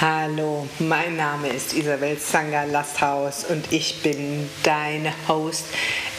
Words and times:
Hallo, 0.00 0.68
mein 0.78 1.16
Name 1.16 1.48
ist 1.48 1.72
Isabel 1.72 2.16
Zanger 2.20 2.66
Lasthaus 2.66 3.42
und 3.42 3.72
ich 3.72 4.00
bin 4.00 4.48
deine 4.62 5.12
Host 5.26 5.64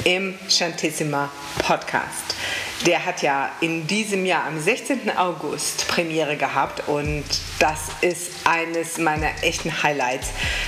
im 0.04 0.38
Chantissima 0.50 1.30
Podcast. 1.60 2.36
Der 2.86 3.06
hat 3.06 3.22
ja 3.22 3.50
in 3.62 3.88
diesem 3.88 4.26
Jahr 4.26 4.48
am 4.48 4.60
16. 4.60 5.16
August 5.16 5.88
Premiere 5.88 6.36
gehabt 6.36 6.90
und 6.90 7.24
das 7.60 7.84
ist 8.02 8.32
eines 8.44 8.98
meiner 8.98 9.30
echten 9.44 9.82
Highlights 9.82 10.28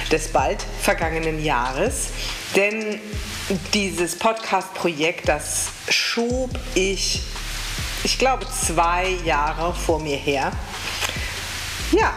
des 0.10 0.30
bald 0.30 0.66
vergangenen 0.82 1.44
Jahres. 1.44 2.12
Denn 2.56 2.98
dieses 3.74 4.18
Podcast-Projekt, 4.18 5.28
das 5.28 5.68
schob 5.90 6.52
ich, 6.76 7.24
ich 8.06 8.18
glaube, 8.18 8.46
zwei 8.48 9.10
Jahre 9.26 9.74
vor 9.74 10.00
mir 10.00 10.16
her. 10.16 10.54
Ja, 11.92 12.14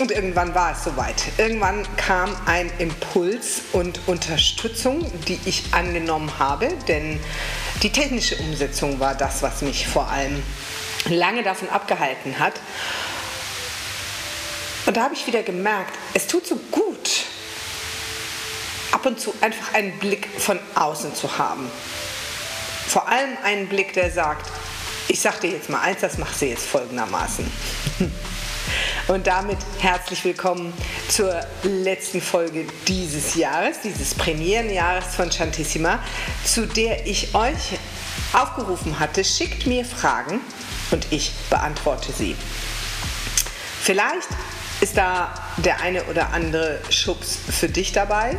und 0.00 0.10
irgendwann 0.10 0.54
war 0.54 0.72
es 0.72 0.84
soweit. 0.84 1.22
Irgendwann 1.38 1.86
kam 1.96 2.34
ein 2.46 2.70
Impuls 2.78 3.62
und 3.72 4.00
Unterstützung, 4.06 5.10
die 5.28 5.38
ich 5.44 5.72
angenommen 5.72 6.38
habe, 6.38 6.68
denn 6.88 7.20
die 7.82 7.90
technische 7.90 8.36
Umsetzung 8.36 9.00
war 9.00 9.14
das, 9.14 9.42
was 9.42 9.62
mich 9.62 9.86
vor 9.86 10.08
allem 10.08 10.42
lange 11.08 11.42
davon 11.42 11.68
abgehalten 11.68 12.38
hat. 12.38 12.54
Und 14.86 14.96
da 14.96 15.02
habe 15.02 15.14
ich 15.14 15.26
wieder 15.26 15.42
gemerkt, 15.42 15.94
es 16.14 16.26
tut 16.26 16.46
so 16.46 16.56
gut, 16.70 17.26
ab 18.92 19.06
und 19.06 19.20
zu 19.20 19.34
einfach 19.40 19.74
einen 19.74 19.98
Blick 19.98 20.28
von 20.38 20.58
außen 20.74 21.14
zu 21.14 21.38
haben. 21.38 21.70
Vor 22.86 23.08
allem 23.08 23.36
einen 23.44 23.68
Blick, 23.68 23.92
der 23.92 24.10
sagt, 24.10 24.50
ich 25.08 25.20
sage 25.20 25.40
dir 25.42 25.50
jetzt 25.50 25.68
mal 25.68 25.80
eins, 25.80 26.00
das 26.00 26.18
machst 26.18 26.40
du 26.42 26.46
jetzt 26.46 26.66
folgendermaßen. 26.66 27.50
Und 29.08 29.26
damit 29.26 29.58
herzlich 29.80 30.24
willkommen 30.24 30.72
zur 31.08 31.40
letzten 31.62 32.20
Folge 32.20 32.66
dieses 32.86 33.34
Jahres, 33.34 33.80
dieses 33.82 34.14
Premierenjahres 34.14 35.14
von 35.14 35.30
Chantissima, 35.30 35.98
zu 36.44 36.66
der 36.66 37.06
ich 37.06 37.34
euch 37.34 37.78
aufgerufen 38.32 39.00
hatte, 39.00 39.24
schickt 39.24 39.66
mir 39.66 39.84
Fragen 39.84 40.40
und 40.90 41.06
ich 41.10 41.32
beantworte 41.48 42.12
sie. 42.12 42.36
Vielleicht 43.82 44.28
ist 44.80 44.96
da 44.96 45.34
der 45.58 45.80
eine 45.80 46.04
oder 46.04 46.32
andere 46.32 46.80
Schubs 46.90 47.36
für 47.58 47.68
dich 47.68 47.92
dabei. 47.92 48.38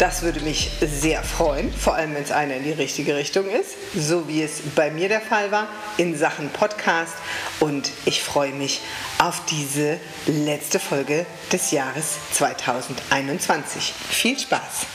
Das 0.00 0.22
würde 0.22 0.40
mich 0.40 0.70
sehr 0.80 1.22
freuen, 1.22 1.70
vor 1.74 1.94
allem 1.94 2.14
wenn 2.14 2.22
es 2.22 2.32
eine 2.32 2.56
in 2.56 2.64
die 2.64 2.72
richtige 2.72 3.16
Richtung 3.16 3.50
ist, 3.50 3.76
so 3.94 4.26
wie 4.28 4.42
es 4.42 4.62
bei 4.74 4.90
mir 4.90 5.10
der 5.10 5.20
Fall 5.20 5.52
war 5.52 5.68
in 5.98 6.16
Sachen 6.16 6.48
Podcast. 6.48 7.12
Und 7.60 7.90
ich 8.06 8.22
freue 8.22 8.54
mich 8.54 8.80
auf 9.18 9.44
diese 9.44 10.00
letzte 10.24 10.80
Folge 10.80 11.26
des 11.52 11.70
Jahres 11.70 12.16
2021. 12.32 13.92
Viel 14.08 14.38
Spaß! 14.38 14.86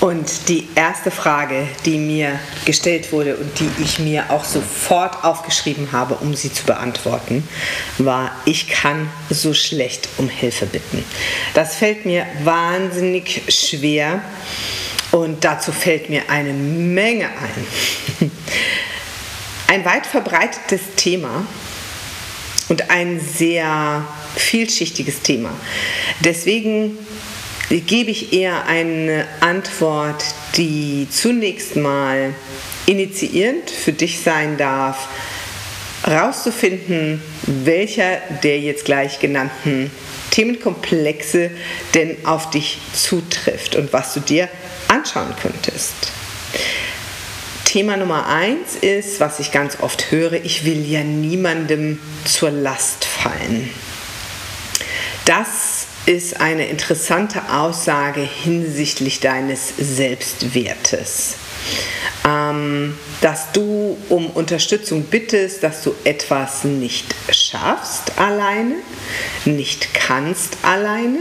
Und 0.00 0.48
die 0.48 0.68
erste 0.74 1.10
Frage, 1.10 1.66
die 1.86 1.96
mir 1.96 2.38
gestellt 2.66 3.12
wurde 3.12 3.36
und 3.36 3.58
die 3.58 3.70
ich 3.82 3.98
mir 3.98 4.30
auch 4.30 4.44
sofort 4.44 5.24
aufgeschrieben 5.24 5.90
habe, 5.92 6.16
um 6.16 6.34
sie 6.34 6.52
zu 6.52 6.64
beantworten, 6.64 7.48
war, 7.96 8.30
ich 8.44 8.68
kann 8.68 9.08
so 9.30 9.54
schlecht 9.54 10.08
um 10.18 10.28
Hilfe 10.28 10.66
bitten. 10.66 11.02
Das 11.54 11.76
fällt 11.76 12.04
mir 12.04 12.26
wahnsinnig 12.44 13.42
schwer 13.48 14.20
und 15.12 15.42
dazu 15.44 15.72
fällt 15.72 16.10
mir 16.10 16.28
eine 16.28 16.52
Menge 16.52 17.26
ein. 17.28 18.30
Ein 19.68 19.84
weit 19.84 20.06
verbreitetes 20.06 20.80
Thema 20.96 21.44
und 22.68 22.90
ein 22.90 23.20
sehr 23.20 24.06
vielschichtiges 24.36 25.22
Thema. 25.22 25.50
Deswegen 26.20 26.98
gebe 27.68 28.10
ich 28.10 28.32
eher 28.32 28.66
eine 28.66 29.26
Antwort, 29.40 30.24
die 30.56 31.08
zunächst 31.10 31.76
mal 31.76 32.34
initiierend 32.86 33.70
für 33.70 33.92
dich 33.92 34.20
sein 34.20 34.56
darf, 34.56 35.08
herauszufinden, 36.04 37.20
welcher 37.46 38.18
der 38.42 38.60
jetzt 38.60 38.84
gleich 38.84 39.18
genannten 39.18 39.90
Themenkomplexe 40.30 41.50
denn 41.94 42.24
auf 42.24 42.50
dich 42.50 42.78
zutrifft 42.92 43.74
und 43.74 43.92
was 43.92 44.14
du 44.14 44.20
dir 44.20 44.48
anschauen 44.88 45.34
könntest. 45.40 45.94
Thema 47.64 47.96
Nummer 47.96 48.26
eins 48.28 48.76
ist, 48.80 49.18
was 49.18 49.40
ich 49.40 49.50
ganz 49.50 49.80
oft 49.80 50.10
höre, 50.10 50.34
ich 50.34 50.64
will 50.64 50.88
ja 50.88 51.02
niemandem 51.02 51.98
zur 52.24 52.50
Last 52.50 53.04
fallen. 53.04 53.68
Das 55.24 55.86
ist 56.06 56.40
eine 56.40 56.68
interessante 56.68 57.42
Aussage 57.52 58.20
hinsichtlich 58.20 59.20
deines 59.20 59.74
Selbstwertes. 59.76 61.34
Ähm, 62.24 62.96
dass 63.20 63.52
du 63.52 63.96
um 64.08 64.30
Unterstützung 64.30 65.02
bittest, 65.04 65.62
dass 65.62 65.82
du 65.82 65.94
etwas 66.04 66.64
nicht 66.64 67.14
schaffst 67.30 68.18
alleine, 68.18 68.76
nicht 69.44 69.94
kannst 69.94 70.58
alleine 70.62 71.18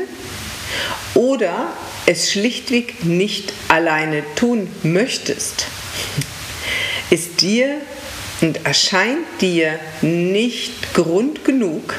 oder 1.16 1.67
es 2.06 2.31
schlichtweg 2.31 3.03
nicht 3.03 3.53
alleine 3.67 4.23
tun 4.35 4.67
möchtest, 4.84 5.67
ist 7.09 7.41
dir 7.41 7.81
und 8.41 8.66
erscheint 8.66 9.25
dir 9.41 9.79
nicht 10.02 10.94
Grund 10.94 11.44
genug, 11.44 11.96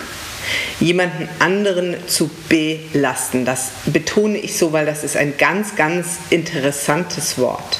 jemanden 0.80 1.28
anderen 1.38 1.96
zu 2.06 2.30
belasten. 2.48 3.44
Das 3.44 3.70
betone 3.86 4.38
ich 4.38 4.56
so, 4.56 4.72
weil 4.72 4.86
das 4.86 5.04
ist 5.04 5.16
ein 5.16 5.36
ganz, 5.38 5.76
ganz 5.76 6.18
interessantes 6.30 7.38
Wort. 7.38 7.78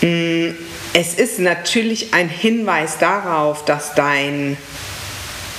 Mm, 0.00 0.50
es 0.92 1.14
ist 1.14 1.38
natürlich 1.38 2.14
ein 2.14 2.28
Hinweis 2.28 2.98
darauf, 2.98 3.64
dass 3.64 3.94
dein 3.94 4.56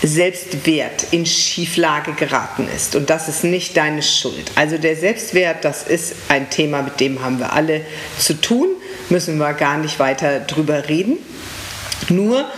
Selbstwert 0.02 1.08
in 1.12 1.26
Schieflage 1.26 2.14
geraten 2.14 2.68
ist. 2.74 2.96
Und 2.96 3.10
das 3.10 3.28
ist 3.28 3.44
nicht 3.44 3.76
deine 3.76 4.02
Schuld. 4.02 4.52
Also 4.56 4.78
der 4.78 4.96
Selbstwert, 4.96 5.66
das 5.66 5.84
ist 5.84 6.16
ein 6.30 6.50
Thema, 6.50 6.82
mit 6.82 7.00
dem 7.00 7.22
haben 7.22 7.40
wir 7.40 7.54
alle 7.54 7.82
zu 8.18 8.34
tun, 8.34 8.70
müssen 9.10 9.38
wir 9.38 9.54
gar 9.54 9.78
nicht 9.78 10.00
weiter 10.00 10.40
drüber 10.40 10.88
reden. 10.88 11.18
Nur 12.08 12.50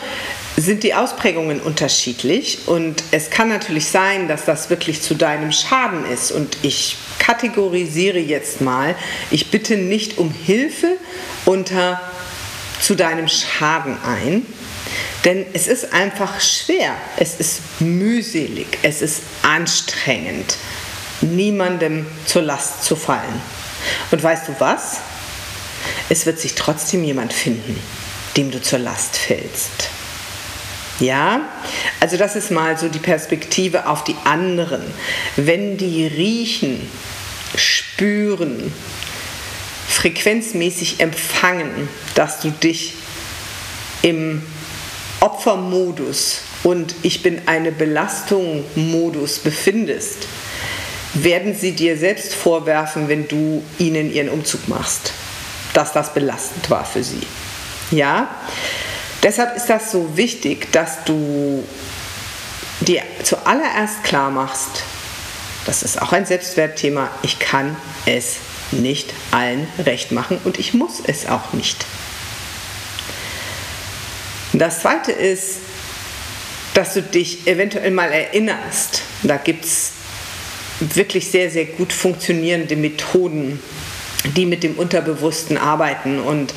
sind 0.58 0.84
die 0.84 0.94
Ausprägungen 0.94 1.62
unterschiedlich 1.62 2.60
und 2.68 3.04
es 3.12 3.30
kann 3.30 3.48
natürlich 3.48 3.88
sein, 3.88 4.28
dass 4.28 4.46
das 4.46 4.70
wirklich 4.70 5.02
zu 5.02 5.16
deinem 5.16 5.52
Schaden 5.52 6.06
ist 6.06 6.32
und 6.32 6.58
ich 6.62 6.98
kategorisiere 7.20 8.20
jetzt 8.20 8.62
mal, 8.62 8.96
ich 9.30 9.50
bitte 9.50 9.78
nicht 9.78 10.18
um 10.18 10.32
Hilfe 10.32 10.98
unter 11.46 12.02
zu 12.82 12.96
deinem 12.96 13.28
Schaden 13.28 13.98
ein, 14.04 14.46
denn 15.24 15.46
es 15.54 15.68
ist 15.68 15.94
einfach 15.94 16.42
schwer, 16.42 16.96
es 17.18 17.36
ist 17.36 17.62
mühselig, 17.80 18.80
es 18.82 19.02
ist 19.02 19.22
anstrengend, 19.44 20.58
niemandem 21.22 22.08
zur 22.26 22.42
Last 22.42 22.84
zu 22.84 22.96
fallen. 22.96 23.42
Und 24.10 24.22
weißt 24.22 24.48
du 24.48 24.56
was? 24.60 24.98
Es 26.10 26.26
wird 26.26 26.40
sich 26.40 26.56
trotzdem 26.56 27.04
jemand 27.04 27.34
finden, 27.34 27.80
dem 28.36 28.52
du 28.52 28.62
zur 28.62 28.80
Last 28.80 29.16
fällst. 29.16 29.91
Ja, 31.02 31.42
also 32.00 32.16
das 32.16 32.36
ist 32.36 32.52
mal 32.52 32.78
so 32.78 32.88
die 32.88 33.00
Perspektive 33.00 33.88
auf 33.88 34.04
die 34.04 34.16
anderen. 34.24 34.84
Wenn 35.36 35.76
die 35.76 36.06
riechen, 36.06 36.80
spüren, 37.56 38.72
frequenzmäßig 39.88 41.00
empfangen, 41.00 41.90
dass 42.14 42.40
du 42.40 42.52
dich 42.52 42.94
im 44.04 44.44
Opfermodus 45.22 46.42
und 46.62 46.94
ich 47.02 47.24
bin 47.24 47.42
eine 47.48 47.72
Belastung 47.72 48.64
Modus 48.76 49.40
befindest, 49.40 50.28
werden 51.16 51.56
sie 51.56 51.72
dir 51.72 51.98
selbst 51.98 52.36
vorwerfen, 52.36 53.10
wenn 53.10 53.28
du 53.28 53.64
ihnen 53.80 54.14
ihren 54.14 54.30
Umzug 54.30 54.68
machst, 54.68 55.14
dass 55.74 55.94
das 55.94 56.14
belastend 56.14 56.70
war 56.70 56.86
für 56.86 57.04
sie. 57.04 57.22
Ja? 57.90 58.30
Deshalb 59.24 59.56
ist 59.56 59.68
das 59.68 59.92
so 59.92 60.18
wichtig, 60.18 60.72
dass 60.72 61.04
du 61.06 61.64
dir 62.82 63.04
zuallererst 63.24 64.04
klar 64.04 64.32
machst, 64.32 64.84
das 65.66 65.84
ist 65.84 66.02
auch 66.02 66.12
ein 66.12 66.26
Selbstwertthema, 66.26 67.10
ich 67.22 67.38
kann 67.38 67.76
es 68.08 68.38
nicht 68.72 69.14
allen 69.30 69.68
recht 69.78 70.12
machen 70.12 70.40
und 70.44 70.58
ich 70.58 70.74
muss 70.74 71.02
es 71.06 71.28
auch 71.28 71.54
nicht. 71.54 71.86
Das 74.54 74.82
zweite 74.82 75.12
ist, 75.12 75.60
dass 76.74 76.94
du 76.94 77.02
dich 77.02 77.48
eventuell 77.48 77.92
mal 77.92 78.12
erinnerst. 78.12 79.02
Da 79.24 79.38
gibt 79.38 79.66
es 79.66 79.92
wirklich 80.80 81.30
sehr, 81.30 81.50
sehr 81.50 81.66
gut 81.66 81.94
funktionierende 81.94 82.76
Methoden, 82.76 83.62
die 84.36 84.46
mit 84.46 84.64
dem 84.64 84.76
Unterbewussten 84.76 85.58
arbeiten 85.58 86.20
und 86.20 86.54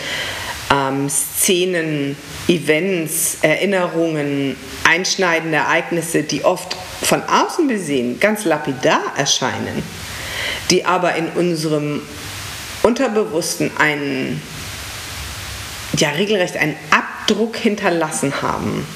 ähm, 0.74 1.08
Szenen, 1.08 2.16
Events, 2.48 3.38
Erinnerungen, 3.42 4.56
einschneidende 4.84 5.58
Ereignisse, 5.58 6.22
die 6.22 6.44
oft 6.44 6.76
von 7.02 7.22
außen 7.22 7.68
besehen 7.68 8.18
ganz 8.18 8.44
lapidar 8.44 9.02
erscheinen, 9.16 9.82
die 10.70 10.84
aber 10.84 11.14
in 11.14 11.28
unserem 11.28 12.02
Unterbewussten 12.82 13.70
einen, 13.78 14.42
ja 15.96 16.10
regelrecht 16.10 16.56
einen 16.56 16.76
Abdruck 16.90 17.56
hinterlassen 17.56 18.42
haben. 18.42 18.86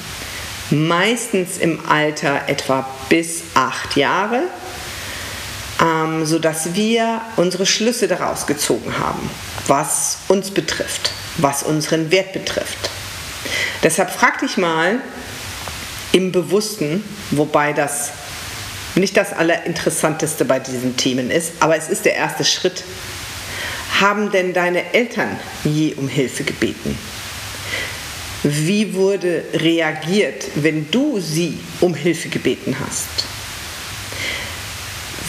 Meistens 0.71 1.57
im 1.57 1.79
Alter 1.87 2.41
etwa 2.47 2.87
bis 3.09 3.41
acht 3.55 3.95
Jahre, 3.95 4.41
ähm, 5.81 6.25
sodass 6.25 6.75
wir 6.75 7.21
unsere 7.37 7.65
Schlüsse 7.65 8.07
daraus 8.07 8.45
gezogen 8.45 8.93
haben, 8.99 9.29
was 9.69 10.17
uns 10.27 10.51
betrifft, 10.51 11.11
was 11.37 11.63
unseren 11.63 12.11
Wert 12.11 12.33
betrifft. 12.33 12.89
Deshalb 13.83 14.09
frag 14.09 14.39
dich 14.39 14.57
mal 14.57 14.99
im 16.11 16.31
Bewussten, 16.31 17.03
wobei 17.31 17.71
das 17.71 18.09
nicht 18.95 19.15
das 19.15 19.31
Allerinteressanteste 19.31 20.43
bei 20.43 20.59
diesen 20.59 20.97
Themen 20.97 21.31
ist, 21.31 21.53
aber 21.59 21.77
es 21.77 21.87
ist 21.87 22.05
der 22.05 22.15
erste 22.15 22.43
Schritt. 22.43 22.83
Haben 24.01 24.31
denn 24.31 24.53
deine 24.53 24.93
Eltern 24.93 25.39
je 25.63 25.93
um 25.93 26.07
Hilfe 26.07 26.43
gebeten? 26.43 26.97
Wie 28.43 28.93
wurde 28.93 29.43
reagiert, 29.53 30.45
wenn 30.55 30.89
du 30.89 31.19
sie 31.19 31.57
um 31.81 31.93
Hilfe 31.93 32.29
gebeten 32.29 32.75
hast? 32.79 33.07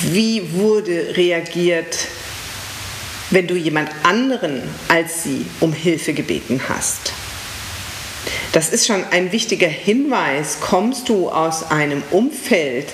Wie 0.03 0.55
wurde 0.55 1.17
reagiert, 1.17 2.09
wenn 3.31 3.47
du 3.47 3.55
jemand 3.55 3.91
anderen 4.03 4.63
als 4.89 5.23
sie 5.25 5.47
um 5.61 5.73
Hilfe 5.73 6.13
gebeten 6.13 6.61
hast? 6.69 7.13
Das 8.53 8.71
ist 8.71 8.87
schon 8.87 9.05
ein 9.11 9.33
wichtiger 9.33 9.69
Hinweis. 9.69 10.59
Kommst 10.61 11.09
du 11.09 11.29
aus 11.29 11.71
einem 11.71 12.03
Umfeld, 12.11 12.89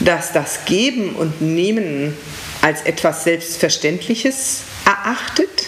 das 0.00 0.32
das 0.32 0.64
Geben 0.66 1.16
und 1.16 1.40
Nehmen 1.40 2.16
als 2.60 2.82
etwas 2.82 3.24
Selbstverständliches 3.24 4.62
erachtet? 4.84 5.66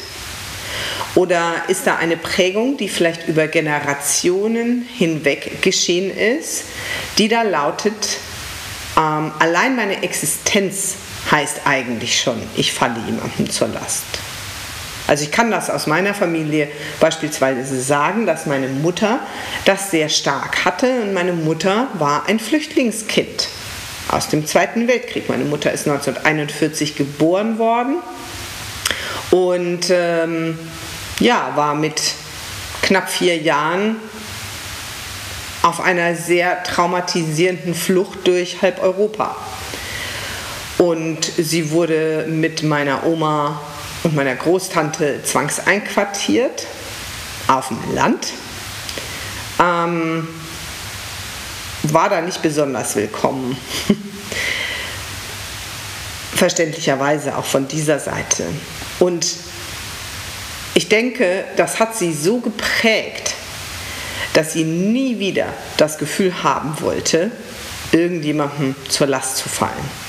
Oder 1.14 1.54
ist 1.68 1.86
da 1.86 1.96
eine 1.96 2.16
Prägung, 2.16 2.76
die 2.76 2.88
vielleicht 2.88 3.26
über 3.28 3.48
Generationen 3.48 4.86
hinweg 4.96 5.62
geschehen 5.62 6.16
ist, 6.16 6.64
die 7.16 7.28
da 7.28 7.42
lautet, 7.42 8.18
ähm, 8.96 9.32
allein 9.38 9.74
meine 9.74 10.02
Existenz 10.02 10.96
heißt 11.30 11.62
eigentlich 11.64 12.20
schon, 12.20 12.42
ich 12.56 12.72
falle 12.72 12.96
jemandem 13.06 13.50
zur 13.50 13.68
Last. 13.68 14.04
Also 15.06 15.24
ich 15.24 15.30
kann 15.30 15.50
das 15.50 15.70
aus 15.70 15.86
meiner 15.86 16.12
Familie 16.12 16.68
beispielsweise 17.00 17.80
sagen, 17.80 18.26
dass 18.26 18.44
meine 18.44 18.68
Mutter 18.68 19.20
das 19.64 19.90
sehr 19.90 20.10
stark 20.10 20.66
hatte 20.66 21.00
und 21.00 21.14
meine 21.14 21.32
Mutter 21.32 21.88
war 21.94 22.26
ein 22.28 22.38
Flüchtlingskind 22.38 23.48
aus 24.08 24.28
dem 24.28 24.46
Zweiten 24.46 24.86
Weltkrieg. 24.86 25.28
Meine 25.30 25.44
Mutter 25.44 25.72
ist 25.72 25.88
1941 25.88 26.96
geboren 26.96 27.58
worden 27.58 27.96
und 29.30 29.86
ähm, 29.90 30.58
ja, 31.20 31.52
war 31.54 31.74
mit 31.74 32.00
knapp 32.82 33.08
vier 33.08 33.38
Jahren 33.38 33.96
auf 35.62 35.80
einer 35.80 36.14
sehr 36.16 36.62
traumatisierenden 36.62 37.74
Flucht 37.74 38.26
durch 38.26 38.60
halb 38.60 38.82
Europa. 38.82 39.36
Und 40.78 41.24
sie 41.24 41.70
wurde 41.72 42.26
mit 42.28 42.62
meiner 42.62 43.04
Oma 43.04 43.60
und 44.04 44.14
meiner 44.14 44.36
Großtante 44.36 45.22
zwangseinquartiert 45.24 46.66
auf 47.48 47.68
dem 47.68 47.94
Land. 47.94 48.28
Ähm, 49.58 50.28
war 51.82 52.08
da 52.08 52.20
nicht 52.20 52.42
besonders 52.42 52.94
willkommen. 52.94 53.56
Verständlicherweise 56.34 57.36
auch 57.36 57.44
von 57.44 57.66
dieser 57.66 57.98
Seite. 57.98 58.44
Und 59.00 59.26
ich 60.74 60.88
denke, 60.88 61.44
das 61.56 61.80
hat 61.80 61.96
sie 61.96 62.12
so 62.12 62.38
geprägt, 62.38 63.34
dass 64.34 64.52
sie 64.52 64.62
nie 64.62 65.18
wieder 65.18 65.46
das 65.76 65.98
Gefühl 65.98 66.44
haben 66.44 66.80
wollte, 66.80 67.32
irgendjemandem 67.90 68.76
zur 68.88 69.08
Last 69.08 69.38
zu 69.38 69.48
fallen. 69.48 70.07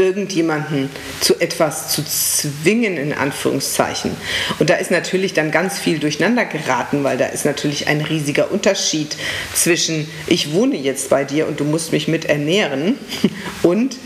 Irgendjemanden 0.00 0.88
zu 1.20 1.38
etwas 1.40 1.90
zu 1.90 2.02
zwingen, 2.02 2.96
in 2.96 3.12
Anführungszeichen. 3.12 4.16
Und 4.58 4.70
da 4.70 4.76
ist 4.76 4.90
natürlich 4.90 5.34
dann 5.34 5.50
ganz 5.50 5.78
viel 5.78 5.98
durcheinander 5.98 6.46
geraten, 6.46 7.04
weil 7.04 7.18
da 7.18 7.26
ist 7.26 7.44
natürlich 7.44 7.86
ein 7.86 8.00
riesiger 8.00 8.50
Unterschied 8.50 9.14
zwischen, 9.52 10.08
ich 10.26 10.54
wohne 10.54 10.76
jetzt 10.76 11.10
bei 11.10 11.24
dir 11.24 11.46
und 11.46 11.60
du 11.60 11.64
musst 11.64 11.92
mich 11.92 12.08
mit 12.08 12.24
ernähren 12.24 12.98
und 13.62 13.98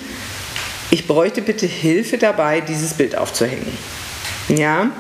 ich 0.91 1.06
bräuchte 1.06 1.43
bitte 1.43 1.67
Hilfe 1.67 2.19
dabei, 2.19 2.61
dieses 2.61 2.94
Bild 2.94 3.17
aufzuhängen. 3.17 3.94
Ja, 4.49 4.91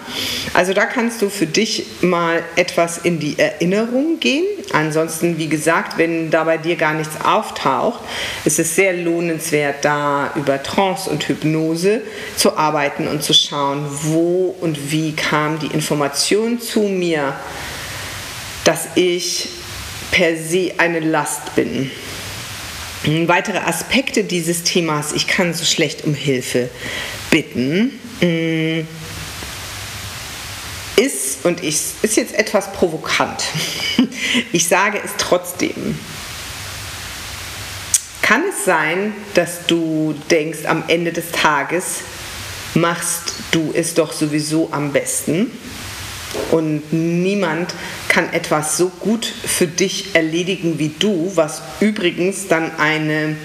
also 0.54 0.72
da 0.72 0.86
kannst 0.86 1.20
du 1.20 1.28
für 1.28 1.46
dich 1.46 1.84
mal 2.00 2.42
etwas 2.56 2.98
in 2.98 3.20
die 3.20 3.38
Erinnerung 3.38 4.18
gehen. 4.18 4.44
Ansonsten, 4.72 5.36
wie 5.36 5.48
gesagt, 5.48 5.98
wenn 5.98 6.30
da 6.30 6.44
bei 6.44 6.56
dir 6.56 6.76
gar 6.76 6.94
nichts 6.94 7.22
auftaucht, 7.22 8.00
ist 8.46 8.58
es 8.58 8.74
sehr 8.74 8.94
lohnenswert, 8.94 9.84
da 9.84 10.32
über 10.34 10.62
Trance 10.62 11.10
und 11.10 11.28
Hypnose 11.28 12.00
zu 12.36 12.56
arbeiten 12.56 13.06
und 13.06 13.22
zu 13.22 13.34
schauen, 13.34 13.84
wo 14.02 14.56
und 14.60 14.90
wie 14.90 15.12
kam 15.12 15.58
die 15.58 15.66
Information 15.66 16.58
zu 16.58 16.80
mir, 16.80 17.34
dass 18.64 18.88
ich 18.94 19.50
per 20.10 20.38
se 20.38 20.72
eine 20.78 21.00
Last 21.00 21.54
bin. 21.54 21.90
Weitere 23.26 23.58
Aspekte 23.58 24.24
dieses 24.24 24.62
Themas, 24.62 25.12
ich 25.12 25.26
kann 25.26 25.52
so 25.52 25.66
schlecht 25.66 26.04
um 26.04 26.14
Hilfe 26.14 26.70
bitten 27.30 28.00
hm 28.20 28.86
ist, 30.96 31.44
und 31.44 31.62
ich, 31.62 31.76
ist 32.02 32.16
jetzt 32.16 32.34
etwas 32.34 32.72
provokant, 32.72 33.44
ich 34.52 34.68
sage 34.68 35.00
es 35.04 35.12
trotzdem, 35.18 35.98
kann 38.22 38.42
es 38.48 38.64
sein, 38.64 39.12
dass 39.34 39.66
du 39.66 40.14
denkst, 40.30 40.60
am 40.66 40.84
Ende 40.88 41.12
des 41.12 41.30
Tages 41.30 42.00
machst 42.74 43.34
du 43.50 43.72
es 43.74 43.94
doch 43.94 44.12
sowieso 44.12 44.70
am 44.72 44.92
besten 44.92 45.50
und 46.50 46.92
niemand 46.92 47.74
kann 48.08 48.32
etwas 48.32 48.76
so 48.76 48.88
gut 48.88 49.24
für 49.26 49.66
dich 49.66 50.14
erledigen 50.14 50.78
wie 50.78 50.92
du, 50.98 51.32
was 51.34 51.62
übrigens 51.80 52.48
dann 52.48 52.70
eine 52.78 53.36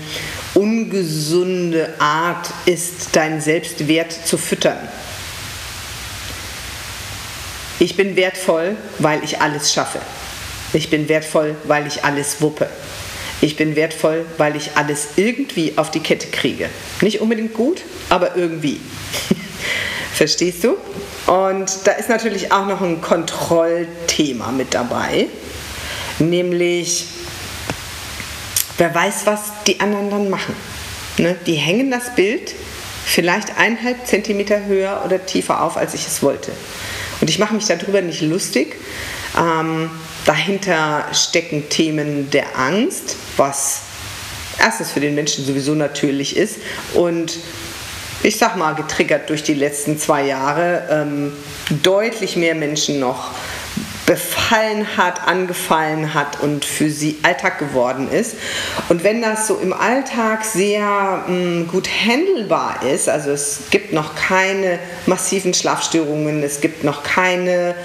ungesunde 0.54 1.94
Art 2.00 2.50
ist, 2.66 3.16
deinen 3.16 3.42
Selbstwert 3.42 4.12
zu 4.12 4.38
füttern. 4.38 4.78
Ich 7.80 7.96
bin 7.96 8.16
wertvoll, 8.18 8.76
weil 8.98 9.24
ich 9.24 9.42
alles 9.42 9.74
schaffe. 9.74 10.00
Ich 10.74 10.90
bin 10.90 11.08
wertvoll, 11.08 11.56
weil 11.64 11.88
ich 11.88 12.04
alles 12.04 12.42
wuppe. 12.42 12.70
Ich 13.42 13.56
bin 13.56 13.78
wertvoll, 13.78 14.26
weil 14.38 14.58
ich 14.58 14.72
alles 14.76 15.10
irgendwie 15.16 15.74
auf 15.78 15.90
die 15.90 16.02
Kette 16.02 16.28
kriege. 16.28 16.70
Nicht 17.00 17.22
unbedingt 17.22 17.54
gut, 17.54 17.82
aber 18.10 18.36
irgendwie. 18.36 18.82
Verstehst 20.14 20.66
du? 20.66 20.76
Und 21.32 21.72
da 21.86 21.92
ist 21.94 22.10
natürlich 22.10 22.52
auch 22.52 22.66
noch 22.66 22.82
ein 22.82 23.02
Kontrollthema 23.02 24.52
mit 24.52 24.74
dabei. 24.74 25.28
Nämlich, 26.20 27.06
wer 28.78 28.94
weiß, 28.94 29.22
was 29.26 29.40
die 29.66 29.80
anderen 29.80 30.10
dann 30.10 30.30
machen. 30.30 30.54
Ne? 31.18 31.38
Die 31.48 31.56
hängen 31.56 31.92
das 31.92 32.14
Bild 32.16 32.54
vielleicht 33.06 33.58
eineinhalb 33.58 34.06
Zentimeter 34.06 34.66
höher 34.66 35.02
oder 35.06 35.26
tiefer 35.26 35.64
auf, 35.64 35.78
als 35.78 35.94
ich 35.94 36.06
es 36.06 36.22
wollte. 36.22 36.52
Und 37.22 37.30
ich 37.30 37.40
mache 37.40 37.54
mich 37.54 37.66
darüber 37.66 38.02
nicht 38.02 38.22
lustig. 38.22 38.76
Ähm, 39.38 39.90
dahinter 40.26 41.06
stecken 41.14 41.70
Themen 41.70 42.30
der 42.32 42.58
Angst, 42.58 43.16
was 43.38 43.82
erstens 44.60 44.92
für 44.92 45.00
den 45.00 45.16
Menschen 45.16 45.46
sowieso 45.46 45.74
natürlich 45.76 46.36
ist 46.36 46.58
und 46.94 47.40
ich 48.22 48.38
sag 48.38 48.58
mal, 48.58 48.76
getriggert 48.76 49.30
durch 49.30 49.44
die 49.44 49.54
letzten 49.54 49.98
zwei 49.98 50.26
Jahre 50.26 50.88
ähm, 50.92 51.32
deutlich 51.84 52.36
mehr 52.36 52.54
Menschen 52.54 53.00
noch 53.00 53.32
befallen 54.10 54.98
hat, 54.98 55.28
angefallen 55.28 56.16
hat 56.16 56.42
und 56.42 56.66
für 56.66 56.90
sie 56.90 57.20
Alltag 57.22 57.60
geworden 57.60 58.10
ist. 58.10 58.38
Und 58.90 59.04
wenn 59.04 59.22
das 59.22 59.46
so 59.46 59.58
im 59.58 59.72
Alltag 59.72 60.44
sehr 60.44 60.82
mh, 60.82 61.26
hm, 61.28 61.68
gut 61.68 61.88
handelbar 61.88 62.82
ist, 62.92 63.08
also 63.08 63.30
es 63.30 63.60
gibt 63.70 63.94
noch 63.94 64.16
keine 64.16 64.80
massiven 65.06 65.54
Schlafstörungen, 65.54 66.42
es 66.42 66.60
gibt 66.60 66.84
noch 66.84 67.04
keine 67.04 67.76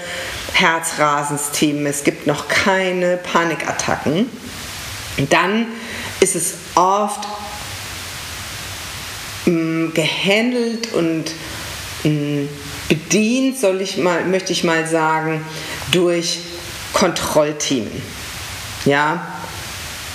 Herzrasensthemen, 0.53 1.85
es 1.85 2.03
gibt 2.03 2.25
noch 2.25 2.47
keine 2.47 3.17
Panikattacken, 3.17 4.27
dann 5.29 5.67
ist 6.21 6.35
es 6.35 6.55
oft 6.73 7.23
mh, 9.45 9.51
hm, 9.51 9.93
gehandelt 9.93 10.91
und 10.91 11.25
mh, 12.03 12.09
hm, 12.09 12.49
bedient, 12.87 13.59
soll 13.59 13.81
ich 13.81 13.97
mal, 13.97 14.25
möchte 14.25 14.53
ich 14.53 14.63
mal 14.63 14.87
sagen, 14.87 15.43
durch 15.91 16.39
Kontrollthemen. 16.93 18.01
Ja, 18.85 19.25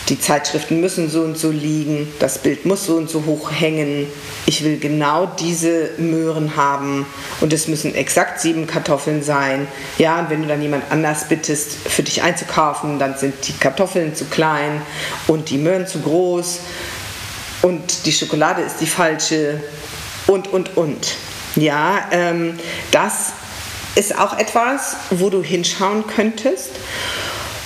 die 0.09 0.19
Zeitschriften 0.19 0.81
müssen 0.81 1.09
so 1.09 1.23
und 1.23 1.39
so 1.39 1.51
liegen, 1.51 2.13
das 2.19 2.39
Bild 2.39 2.67
muss 2.67 2.87
so 2.87 2.97
und 2.97 3.09
so 3.09 3.25
hoch 3.27 3.53
hängen. 3.53 4.09
Ich 4.47 4.65
will 4.65 4.79
genau 4.79 5.27
diese 5.39 5.91
Möhren 5.99 6.57
haben 6.57 7.07
und 7.41 7.53
es 7.53 7.69
müssen 7.69 7.95
exakt 7.95 8.41
sieben 8.41 8.67
Kartoffeln 8.67 9.23
sein. 9.23 9.69
Ja, 9.99 10.19
und 10.19 10.31
wenn 10.31 10.43
du 10.43 10.49
dann 10.49 10.63
jemand 10.63 10.91
anders 10.91 11.29
bittest, 11.29 11.89
für 11.89 12.03
dich 12.03 12.23
einzukaufen, 12.23 12.99
dann 12.99 13.17
sind 13.17 13.35
die 13.47 13.53
Kartoffeln 13.53 14.17
zu 14.17 14.25
klein 14.25 14.83
und 15.29 15.51
die 15.51 15.59
Möhren 15.59 15.87
zu 15.87 16.01
groß 16.01 16.61
und 17.63 18.07
die 18.07 18.13
Schokolade 18.13 18.63
ist 18.63 18.81
die 18.81 18.87
falsche 18.87 19.63
und, 20.27 20.49
und, 20.49 20.77
und. 20.77 21.07
Ja, 21.57 22.09
ähm, 22.13 22.59
das 22.91 23.33
ist 23.97 24.17
auch 24.17 24.39
etwas, 24.39 24.97
wo 25.11 25.31
du 25.31 25.43
hinschauen 25.43 26.07
könntest 26.07 26.71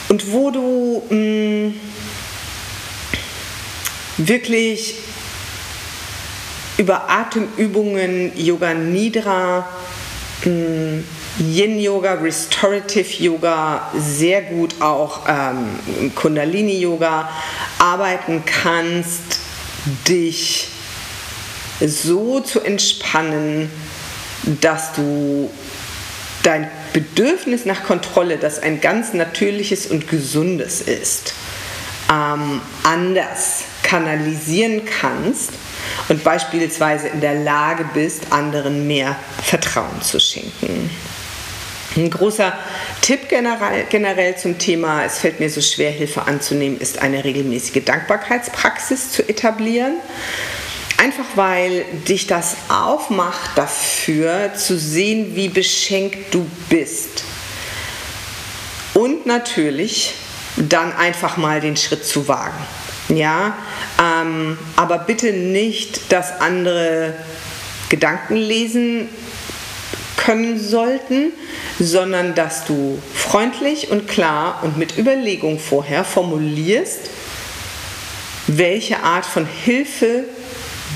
und 0.09 0.33
wo 0.33 0.51
du 0.51 1.03
mh, 1.11 1.17
mm, 1.17 1.75
wirklich 4.17 4.97
über 6.79 7.11
Atemübungen, 7.11 8.33
Yoga 8.37 8.75
Nidra, 8.75 9.69
mm, 10.45 11.01
Yin 11.39 11.81
Yoga, 11.81 12.15
Restorative 12.15 13.23
Yoga, 13.23 13.91
sehr 13.99 14.43
gut 14.43 14.81
auch 14.81 15.21
ähm, 15.29 16.13
Kundalini 16.15 16.79
Yoga 16.79 17.29
arbeiten 17.79 18.45
kannst, 18.47 19.41
dich 20.09 20.69
so 21.81 22.41
zu 22.41 22.61
entspannen, 22.61 23.71
dass 24.61 24.93
du 24.93 25.51
dein 26.43 26.71
Bedürfnis 26.93 27.65
nach 27.65 27.85
Kontrolle, 27.85 28.37
das 28.37 28.59
ein 28.59 28.81
ganz 28.81 29.15
natürliches 29.15 29.87
und 29.87 30.09
gesundes 30.09 30.81
ist, 30.83 31.35
ähm, 32.11 32.61
anders 32.83 33.65
kanalisieren 33.83 34.83
kannst 34.85 35.51
und 36.09 36.23
beispielsweise 36.23 37.09
in 37.09 37.21
der 37.21 37.35
Lage 37.35 37.87
bist, 37.95 38.25
anderen 38.31 38.87
mehr 38.87 39.17
Vertrauen 39.43 40.03
zu 40.03 40.21
schenken. 40.21 40.91
Ein 41.97 42.11
großer 42.11 42.53
Tipp 43.03 43.29
generell, 43.29 43.85
generell, 43.89 44.37
zum 44.37 44.59
Thema, 44.59 45.05
es 45.05 45.19
fällt 45.19 45.39
mir 45.39 45.49
so 45.49 45.61
schwer, 45.61 45.91
Hilfe 45.91 46.27
anzunehmen, 46.27 46.79
ist 46.81 47.01
eine 47.01 47.23
regelmäßige 47.23 47.85
Dankbarkeitspraxis 47.85 49.13
zu 49.13 49.29
etablieren. 49.29 49.95
Einfach 50.97 51.25
weil 51.35 51.85
dich 52.09 52.27
das 52.27 52.57
aufmacht 52.69 53.57
dafür 53.57 54.55
zu 54.55 54.79
sehen, 54.79 55.35
wie 55.35 55.49
beschenkt 55.49 56.33
du 56.33 56.47
bist. 56.69 57.25
Und 58.95 59.27
natürlich 59.27 60.15
dann 60.57 60.93
einfach 60.93 61.37
mal 61.37 61.61
den 61.61 61.77
Schritt 61.77 62.05
zu 62.07 62.29
wagen. 62.29 62.57
Ja, 63.09 63.59
ähm, 64.01 64.57
aber 64.77 64.99
bitte 64.99 65.33
nicht, 65.33 66.13
dass 66.13 66.41
andere 66.41 67.15
Gedanken 67.89 68.37
lesen 68.37 69.09
können 70.17 70.59
sollten, 70.59 71.33
sondern 71.79 72.35
dass 72.35 72.65
du 72.65 72.99
freundlich 73.15 73.91
und 73.91 74.09
klar 74.09 74.61
und 74.63 74.79
mit 74.79 74.97
Überlegung 74.97 75.59
vorher 75.59 76.05
formulierst, 76.05 77.11
welche 78.47 79.03
Art 79.03 79.27
von 79.27 79.47
Hilfe 79.47 80.25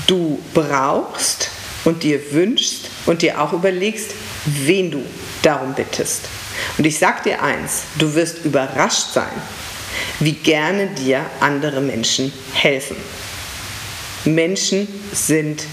du 0.09 0.39
brauchst 0.53 1.49
und 1.85 2.03
dir 2.03 2.31
wünschst 2.31 2.89
und 3.05 3.21
dir 3.21 3.39
auch 3.41 3.53
überlegst, 3.53 4.11
wen 4.45 4.91
du 4.91 5.03
darum 5.41 5.73
bittest. 5.73 6.21
Und 6.77 6.85
ich 6.85 6.97
sag 6.97 7.23
dir 7.23 7.41
eins, 7.41 7.83
du 7.97 8.13
wirst 8.15 8.43
überrascht 8.43 9.13
sein, 9.13 9.31
wie 10.19 10.33
gerne 10.33 10.87
dir 10.87 11.25
andere 11.39 11.81
Menschen 11.81 12.33
helfen. 12.53 12.97
Menschen 14.25 14.87
sind 15.13 15.63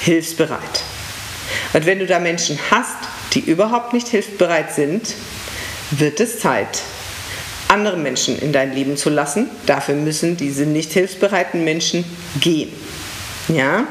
hilfsbereit. 0.00 0.82
Und 1.72 1.86
wenn 1.86 1.98
du 1.98 2.06
da 2.06 2.18
Menschen 2.18 2.58
hast, 2.70 2.96
die 3.34 3.40
überhaupt 3.40 3.92
nicht 3.92 4.08
hilfsbereit 4.08 4.74
sind, 4.74 5.14
wird 5.90 6.20
es 6.20 6.40
Zeit, 6.40 6.82
andere 7.68 7.96
Menschen 7.96 8.38
in 8.38 8.52
dein 8.52 8.72
Leben 8.74 8.96
zu 8.96 9.10
lassen. 9.10 9.48
Dafür 9.66 9.94
müssen 9.94 10.36
diese 10.36 10.64
nicht 10.64 10.92
hilfsbereiten 10.92 11.64
Menschen 11.64 12.04
gehen. 12.40 12.72
Ja? 13.48 13.86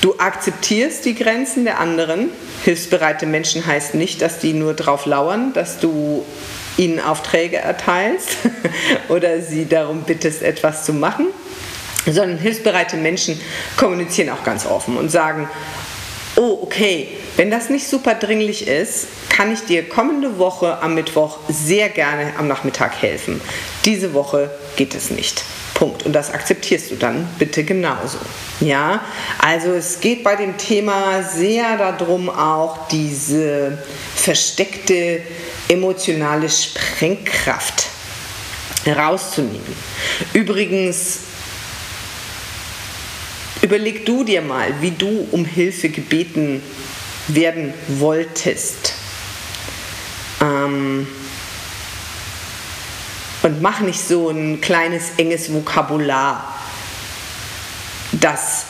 Du 0.00 0.18
akzeptierst 0.18 1.04
die 1.04 1.14
Grenzen 1.14 1.64
der 1.64 1.78
anderen. 1.78 2.30
Hilfsbereite 2.64 3.24
Menschen 3.26 3.64
heißt 3.64 3.94
nicht, 3.94 4.20
dass 4.20 4.38
die 4.40 4.52
nur 4.52 4.74
drauf 4.74 5.06
lauern, 5.06 5.52
dass 5.52 5.78
du 5.78 6.24
ihnen 6.76 6.98
Aufträge 7.00 7.58
erteilst 7.58 8.36
oder 9.08 9.40
sie 9.40 9.68
darum 9.68 10.02
bittest, 10.02 10.42
etwas 10.42 10.84
zu 10.84 10.92
machen, 10.92 11.26
sondern 12.04 12.38
hilfsbereite 12.38 12.96
Menschen 12.96 13.40
kommunizieren 13.76 14.30
auch 14.30 14.42
ganz 14.42 14.66
offen 14.66 14.96
und 14.96 15.10
sagen, 15.10 15.48
oh, 16.36 16.58
okay, 16.62 17.08
wenn 17.36 17.50
das 17.50 17.70
nicht 17.70 17.86
super 17.86 18.14
dringlich 18.14 18.66
ist, 18.66 19.06
kann 19.28 19.52
ich 19.52 19.60
dir 19.60 19.88
kommende 19.88 20.38
Woche 20.38 20.80
am 20.82 20.94
Mittwoch 20.94 21.38
sehr 21.48 21.88
gerne 21.88 22.32
am 22.38 22.48
Nachmittag 22.48 23.00
helfen. 23.00 23.40
Diese 23.84 24.14
Woche 24.14 24.50
geht 24.76 24.94
es 24.94 25.10
nicht. 25.10 25.44
Punkt. 25.74 26.04
Und 26.04 26.12
das 26.12 26.30
akzeptierst 26.30 26.90
du 26.90 26.96
dann 26.96 27.28
bitte 27.38 27.64
genauso. 27.64 28.18
Ja, 28.60 29.00
also 29.38 29.72
es 29.72 30.00
geht 30.00 30.22
bei 30.22 30.36
dem 30.36 30.56
Thema 30.58 31.22
sehr 31.22 31.76
darum, 31.76 32.28
auch 32.28 32.86
diese 32.88 33.78
versteckte 34.14 35.22
emotionale 35.68 36.48
Sprengkraft 36.48 37.88
herauszunehmen. 38.84 39.74
Übrigens, 40.32 41.20
überleg 43.62 44.04
du 44.04 44.24
dir 44.24 44.42
mal, 44.42 44.74
wie 44.80 44.90
du 44.90 45.26
um 45.30 45.44
Hilfe 45.44 45.88
gebeten 45.88 46.62
werden 47.28 47.72
wolltest. 47.88 48.94
Ähm, 50.40 51.06
und 53.42 53.62
mach 53.62 53.80
nicht 53.80 54.00
so 54.00 54.30
ein 54.30 54.60
kleines, 54.60 55.12
enges 55.16 55.52
Vokabular, 55.52 56.54
das 58.12 58.66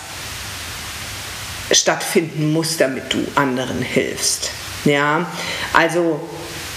stattfinden 1.71 2.53
muss, 2.53 2.77
damit 2.77 3.13
du 3.13 3.27
anderen 3.35 3.83
hilfst. 3.83 4.51
Ja, 4.85 5.27
also 5.73 6.21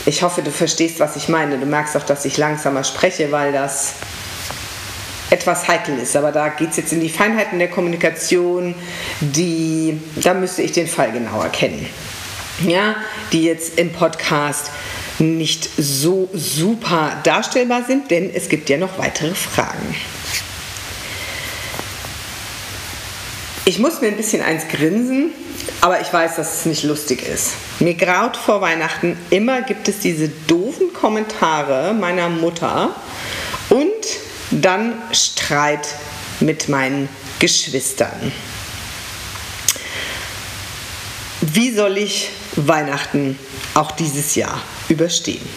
ich 0.05 0.21
hoffe, 0.21 0.41
du 0.41 0.51
verstehst, 0.51 0.99
was 0.99 1.15
ich 1.15 1.29
meine. 1.29 1.57
Du 1.57 1.65
merkst 1.65 1.97
auch, 1.97 2.03
dass 2.03 2.25
ich 2.25 2.37
langsamer 2.37 2.83
spreche, 2.83 3.31
weil 3.31 3.51
das 3.51 3.95
etwas 5.29 5.67
heikel 5.67 5.97
ist. 5.97 6.15
Aber 6.15 6.31
da 6.31 6.49
geht 6.49 6.71
es 6.71 6.77
jetzt 6.77 6.93
in 6.93 7.01
die 7.01 7.09
Feinheiten 7.09 7.59
der 7.59 7.69
Kommunikation, 7.69 8.75
die, 9.19 9.99
da 10.15 10.33
müsste 10.33 10.61
ich 10.61 10.71
den 10.71 10.87
Fall 10.87 11.11
genauer 11.11 11.49
kennen. 11.49 11.87
Ja, 12.65 12.95
die 13.31 13.43
jetzt 13.43 13.77
im 13.77 13.91
Podcast 13.91 14.71
nicht 15.19 15.69
so 15.77 16.29
super 16.33 17.17
darstellbar 17.23 17.83
sind, 17.85 18.11
denn 18.11 18.29
es 18.33 18.49
gibt 18.49 18.69
ja 18.69 18.77
noch 18.77 18.97
weitere 18.97 19.33
Fragen. 19.33 19.95
Ich 23.67 23.79
muss 23.79 23.99
mir 23.99 24.07
ein 24.07 24.17
bisschen 24.17 24.43
eins 24.43 24.67
grinsen, 24.67 25.31
aber 25.81 25.99
ich 25.99 26.11
weiß, 26.13 26.35
dass 26.35 26.59
es 26.59 26.65
nicht 26.65 26.83
lustig 26.83 27.27
ist. 27.27 27.53
Mir 27.79 27.95
graut 27.95 28.37
vor 28.37 28.61
Weihnachten 28.61 29.17
immer 29.31 29.63
gibt 29.63 29.87
es 29.87 29.99
diese 29.99 30.29
doofen 30.29 30.93
Kommentare 30.93 31.93
meiner 31.93 32.29
Mutter 32.29 32.95
dann 34.61 34.93
Streit 35.11 35.87
mit 36.39 36.69
meinen 36.69 37.07
Geschwistern. 37.39 38.31
Wie 41.41 41.73
soll 41.73 41.97
ich 41.97 42.29
Weihnachten 42.55 43.37
auch 43.73 43.91
dieses 43.91 44.35
Jahr 44.35 44.61
überstehen. 44.89 45.47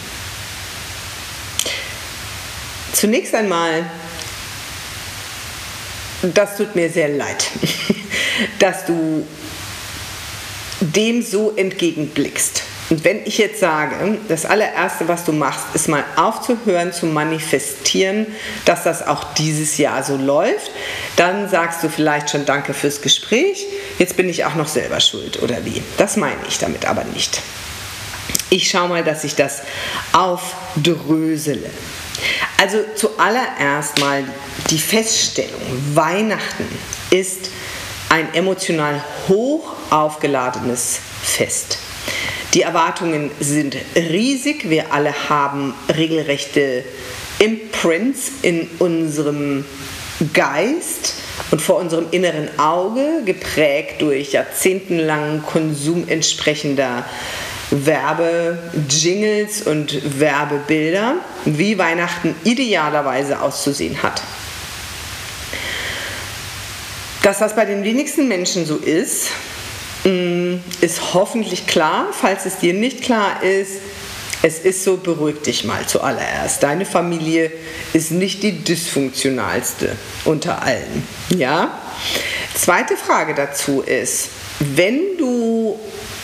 Zunächst 2.93 3.33
einmal, 3.33 3.89
das 6.21 6.57
tut 6.57 6.75
mir 6.75 6.89
sehr 6.89 7.09
leid, 7.09 7.49
dass 8.59 8.85
du 8.85 9.25
dem 10.81 11.21
so 11.21 11.55
entgegenblickst. 11.55 12.63
Und 12.89 13.03
wenn 13.03 13.23
ich 13.25 13.37
jetzt 13.37 13.59
sage, 13.59 14.17
das 14.27 14.45
allererste, 14.45 15.07
was 15.07 15.23
du 15.23 15.31
machst, 15.31 15.65
ist 15.73 15.87
mal 15.87 16.03
aufzuhören 16.15 16.91
zu 16.91 17.05
manifestieren, 17.05 18.25
dass 18.65 18.83
das 18.83 19.05
auch 19.05 19.33
dieses 19.35 19.77
Jahr 19.77 20.03
so 20.03 20.17
läuft, 20.17 20.71
dann 21.15 21.47
sagst 21.49 21.83
du 21.83 21.89
vielleicht 21.89 22.31
schon 22.31 22.45
Danke 22.45 22.73
fürs 22.73 23.01
Gespräch, 23.01 23.65
jetzt 23.99 24.17
bin 24.17 24.27
ich 24.27 24.45
auch 24.45 24.55
noch 24.55 24.67
selber 24.67 24.99
schuld 24.99 25.41
oder 25.43 25.63
wie. 25.65 25.83
Das 25.97 26.17
meine 26.17 26.41
ich 26.47 26.57
damit 26.57 26.85
aber 26.85 27.03
nicht. 27.03 27.41
Ich 28.49 28.69
schaue 28.69 28.89
mal, 28.89 29.03
dass 29.03 29.23
ich 29.23 29.35
das 29.35 29.61
aufdrösele. 30.11 31.69
Also 32.57 32.79
zuallererst 32.95 33.99
mal 33.99 34.23
die 34.71 34.79
Feststellung, 34.79 35.61
Weihnachten 35.93 36.67
ist 37.11 37.51
ein 38.09 38.33
emotional 38.33 39.03
hoch 39.27 39.73
aufgeladenes 39.91 40.99
Fest. 41.21 41.77
Die 42.55 42.63
Erwartungen 42.63 43.29
sind 43.39 43.77
riesig. 43.95 44.69
Wir 44.69 44.91
alle 44.91 45.29
haben 45.29 45.75
regelrechte 45.95 46.83
Imprints 47.37 48.31
in 48.41 48.67
unserem 48.79 49.65
Geist 50.33 51.13
und 51.51 51.61
vor 51.61 51.77
unserem 51.77 52.07
inneren 52.09 52.49
Auge, 52.57 53.21
geprägt 53.23 54.01
durch 54.01 54.31
jahrzehntelangen 54.31 55.43
Konsum 55.43 56.07
entsprechender 56.07 57.05
Werbejingles 57.69 59.61
und 59.61 60.19
Werbebilder, 60.19 61.17
wie 61.45 61.77
Weihnachten 61.77 62.33
idealerweise 62.43 63.41
auszusehen 63.41 64.01
hat. 64.01 64.23
Dass 67.21 67.37
das 67.37 67.55
bei 67.55 67.65
den 67.65 67.83
wenigsten 67.83 68.27
Menschen 68.27 68.65
so 68.65 68.77
ist, 68.77 69.29
ist 70.03 71.13
hoffentlich 71.13 71.67
klar. 71.67 72.07
Falls 72.11 72.45
es 72.45 72.57
dir 72.57 72.73
nicht 72.73 73.03
klar 73.03 73.43
ist, 73.43 73.73
es 74.41 74.59
ist 74.59 74.85
so, 74.85 74.97
beruhig 74.97 75.41
dich 75.41 75.65
mal 75.65 75.85
zuallererst. 75.85 76.63
Deine 76.63 76.85
Familie 76.85 77.51
ist 77.91 78.11
nicht 78.11 78.41
die 78.41 78.63
dysfunktionalste 78.63 79.97
unter 80.23 80.61
allen. 80.61 81.05
Ja? 81.29 81.77
Zweite 82.55 82.95
Frage 82.95 83.33
dazu 83.35 83.81
ist, 83.81 84.29
wenn 84.59 85.17
du 85.17 85.77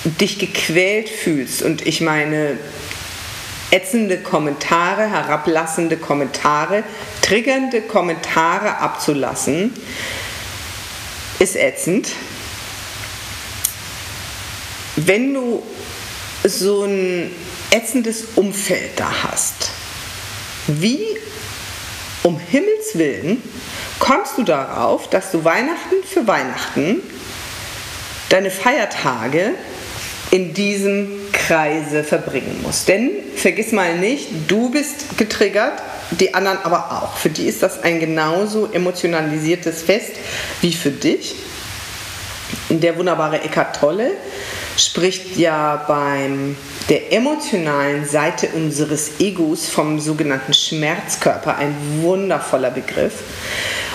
dich 0.06 0.40
gequält 0.40 1.10
fühlst 1.10 1.62
und 1.62 1.86
ich 1.86 2.00
meine 2.00 2.58
ätzende 3.72 4.18
Kommentare, 4.20 5.10
herablassende 5.10 5.98
Kommentare, 5.98 6.84
triggernde 7.22 7.82
Kommentare 7.82 8.78
abzulassen, 8.78 9.74
ist 11.40 11.58
ätzend. 11.58 12.10
Wenn 14.96 15.34
du 15.34 15.62
so 16.44 16.84
ein 16.84 17.32
ätzendes 17.72 18.26
Umfeld 18.36 18.92
da 18.96 19.12
hast, 19.24 19.72
wie 20.68 21.18
um 22.24 22.40
Himmels 22.40 22.96
willen 22.96 23.42
kommst 24.00 24.38
du 24.38 24.44
darauf, 24.44 25.10
dass 25.10 25.32
du 25.32 25.44
Weihnachten 25.44 25.96
für 26.08 26.26
Weihnachten 26.28 27.02
deine 28.30 28.52
Feiertage 28.52 29.52
in 30.32 30.54
diesem 30.54 31.32
Kreise 31.32 32.04
verbringen 32.04 32.62
musst. 32.64 32.88
Denn 32.88 33.12
vergiss 33.36 33.72
mal 33.72 33.98
nicht, 33.98 34.28
du 34.48 34.70
bist 34.70 35.18
getriggert, 35.18 35.82
die 36.12 36.34
anderen 36.34 36.58
aber 36.64 36.92
auch. 36.92 37.18
Für 37.18 37.30
die 37.30 37.46
ist 37.46 37.64
das 37.64 37.84
ein 37.84 38.00
genauso 38.00 38.70
emotionalisiertes 38.72 39.82
Fest 39.82 40.14
wie 40.62 40.74
für 40.74 40.92
dich. 40.92 41.36
Der 42.70 42.98
wunderbare 42.98 43.42
Eckhart 43.42 43.80
Tolle 43.80 44.12
spricht 44.78 45.38
ja 45.38 45.84
beim 45.88 46.56
der 46.90 47.14
emotionalen 47.14 48.06
Seite 48.06 48.50
unseres 48.50 49.20
Egos 49.20 49.68
vom 49.68 50.00
sogenannten 50.00 50.54
Schmerzkörper, 50.54 51.58
ein 51.58 51.76
wundervoller 52.02 52.72
Begriff. 52.72 53.24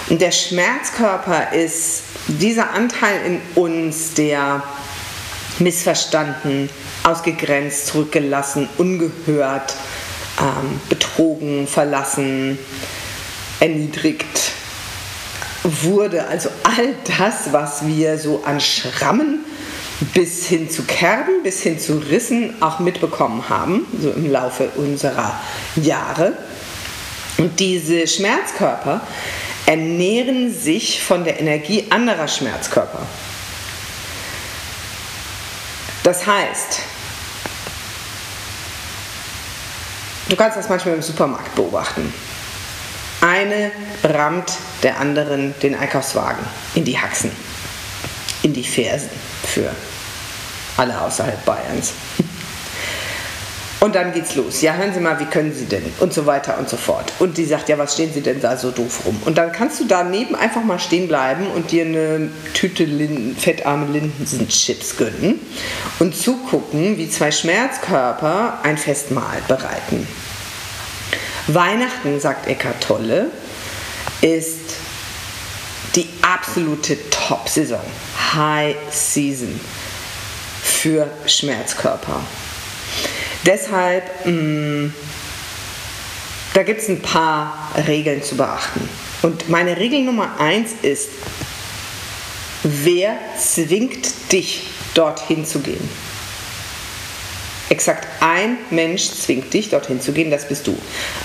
Und 0.08 0.20
der 0.20 0.32
Schmerzkörper 0.32 1.52
ist 1.52 2.02
dieser 2.26 2.70
Anteil 2.70 3.20
in 3.24 3.40
uns, 3.54 4.14
der 4.14 4.62
missverstanden, 5.58 6.68
ausgegrenzt, 7.04 7.86
zurückgelassen, 7.88 8.68
ungehört, 8.78 9.74
ähm, 10.40 10.80
betrogen, 10.88 11.66
verlassen, 11.66 12.58
erniedrigt 13.60 14.52
wurde. 15.62 16.26
Also 16.26 16.48
all 16.62 16.94
das, 17.18 17.52
was 17.52 17.86
wir 17.86 18.18
so 18.18 18.42
an 18.44 18.60
Schrammen 18.60 19.44
bis 20.14 20.46
hin 20.46 20.70
zu 20.70 20.84
Kerben, 20.84 21.42
bis 21.42 21.62
hin 21.62 21.78
zu 21.78 21.98
Rissen 21.98 22.62
auch 22.62 22.78
mitbekommen 22.78 23.48
haben, 23.48 23.86
so 24.00 24.10
im 24.10 24.30
Laufe 24.30 24.70
unserer 24.76 25.38
Jahre. 25.76 26.32
Und 27.38 27.60
diese 27.60 28.06
Schmerzkörper 28.06 29.00
ernähren 29.66 30.52
sich 30.52 31.02
von 31.02 31.24
der 31.24 31.38
Energie 31.40 31.86
anderer 31.90 32.28
Schmerzkörper. 32.28 33.06
Das 36.02 36.26
heißt, 36.26 36.80
du 40.28 40.36
kannst 40.36 40.56
das 40.56 40.68
manchmal 40.68 40.94
im 40.94 41.02
Supermarkt 41.02 41.54
beobachten. 41.54 42.12
Eine 43.20 43.70
rammt 44.02 44.52
der 44.82 44.98
anderen 44.98 45.54
den 45.62 45.74
Einkaufswagen 45.74 46.42
in 46.74 46.84
die 46.84 46.98
Haxen, 46.98 47.30
in 48.42 48.54
die 48.54 48.64
Fersen 48.64 49.10
für 49.44 49.70
alle 50.80 50.98
außerhalb 50.98 51.44
Bayerns. 51.44 51.92
Und 53.80 53.94
dann 53.94 54.12
geht's 54.12 54.34
los. 54.34 54.60
Ja, 54.60 54.74
hören 54.74 54.92
Sie 54.92 55.00
mal, 55.00 55.18
wie 55.20 55.24
können 55.24 55.54
Sie 55.54 55.64
denn? 55.64 55.82
Und 56.00 56.12
so 56.12 56.26
weiter 56.26 56.58
und 56.58 56.68
so 56.68 56.76
fort. 56.76 57.12
Und 57.18 57.38
die 57.38 57.46
sagt, 57.46 57.70
ja, 57.70 57.78
was 57.78 57.94
stehen 57.94 58.12
Sie 58.12 58.20
denn 58.20 58.40
da 58.40 58.56
so 58.56 58.70
doof 58.70 59.06
rum? 59.06 59.16
Und 59.24 59.38
dann 59.38 59.52
kannst 59.52 59.80
du 59.80 59.84
daneben 59.86 60.34
einfach 60.34 60.62
mal 60.62 60.78
stehen 60.78 61.08
bleiben 61.08 61.46
und 61.46 61.70
dir 61.70 61.86
eine 61.86 62.28
Tüte 62.52 62.84
Linden, 62.84 63.36
fettarme 63.36 63.86
Linsenchips 63.86 64.98
gönnen 64.98 65.40
und 65.98 66.14
zugucken, 66.14 66.98
wie 66.98 67.08
zwei 67.08 67.30
Schmerzkörper 67.30 68.58
ein 68.62 68.76
Festmahl 68.76 69.38
bereiten. 69.48 70.06
Weihnachten, 71.46 72.20
sagt 72.20 72.48
Eckart 72.48 72.82
Tolle, 72.82 73.28
ist 74.20 74.76
die 75.96 76.08
absolute 76.20 76.98
Top-Saison. 77.08 77.80
High 78.34 78.76
Season 78.90 79.58
für 80.62 81.10
Schmerzkörper. 81.26 82.20
Deshalb, 83.44 84.04
mh, 84.26 84.32
mm, 84.32 84.94
da 86.54 86.62
gibt 86.62 86.82
es 86.82 86.88
ein 86.88 87.00
paar 87.00 87.70
Regeln 87.86 88.22
zu 88.22 88.36
beachten. 88.36 88.88
Und 89.22 89.48
meine 89.48 89.76
Regel 89.76 90.02
Nummer 90.02 90.38
eins 90.38 90.70
ist, 90.82 91.10
wer 92.62 93.16
zwingt 93.38 94.32
dich, 94.32 94.66
dorthin 94.94 95.44
zu 95.46 95.60
gehen? 95.60 95.88
Exakt 97.68 98.08
ein 98.20 98.58
Mensch 98.70 99.10
zwingt 99.10 99.52
dich, 99.54 99.70
dorthin 99.70 100.00
zu 100.00 100.12
gehen, 100.12 100.30
das 100.30 100.48
bist 100.48 100.66
du. 100.66 100.76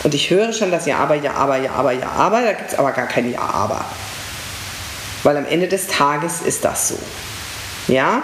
Und 0.03 0.13
ich 0.13 0.29
höre 0.29 0.53
schon 0.53 0.69
das 0.69 0.85
Ja, 0.85 0.97
aber, 0.97 1.15
Ja, 1.15 1.33
aber, 1.33 1.57
Ja, 1.57 1.71
aber, 1.71 1.91
Ja, 1.91 2.11
aber, 2.11 2.41
da 2.41 2.53
gibt 2.53 2.71
es 2.71 2.77
aber 2.77 2.91
gar 2.91 3.07
kein 3.07 3.31
Ja, 3.31 3.41
aber. 3.41 3.83
Weil 5.23 5.37
am 5.37 5.45
Ende 5.47 5.67
des 5.67 5.87
Tages 5.87 6.41
ist 6.41 6.63
das 6.63 6.89
so. 6.89 6.99
Ja, 7.87 8.21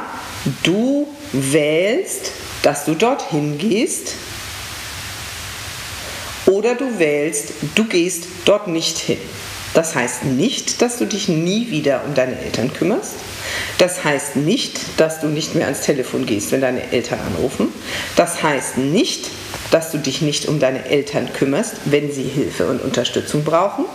du 0.63 1.07
wählst, 1.31 2.31
dass 2.63 2.85
du 2.85 2.95
dorthin 2.95 3.57
gehst 3.57 4.15
oder 6.45 6.75
du 6.75 6.99
wählst, 6.99 7.53
du 7.75 7.85
gehst 7.85 8.25
dort 8.45 8.67
nicht 8.67 8.97
hin. 8.97 9.19
Das 9.73 9.95
heißt 9.95 10.25
nicht, 10.25 10.81
dass 10.81 10.97
du 10.97 11.05
dich 11.05 11.29
nie 11.29 11.71
wieder 11.71 12.03
um 12.05 12.13
deine 12.13 12.37
Eltern 12.39 12.73
kümmerst. 12.73 13.13
Das 13.77 14.03
heißt 14.03 14.35
nicht, 14.35 14.99
dass 14.99 15.21
du 15.21 15.27
nicht 15.27 15.55
mehr 15.55 15.65
ans 15.65 15.81
Telefon 15.81 16.25
gehst, 16.25 16.51
wenn 16.51 16.61
deine 16.61 16.91
Eltern 16.91 17.19
anrufen. 17.19 17.69
Das 18.15 18.43
heißt 18.43 18.77
nicht, 18.77 19.29
dass 19.71 19.91
du 19.91 19.97
dich 19.97 20.21
nicht 20.21 20.47
um 20.47 20.59
deine 20.59 20.85
Eltern 20.85 21.31
kümmerst, 21.31 21.75
wenn 21.85 22.11
sie 22.11 22.23
Hilfe 22.23 22.67
und 22.67 22.81
Unterstützung 22.81 23.43
brauchen. 23.43 23.85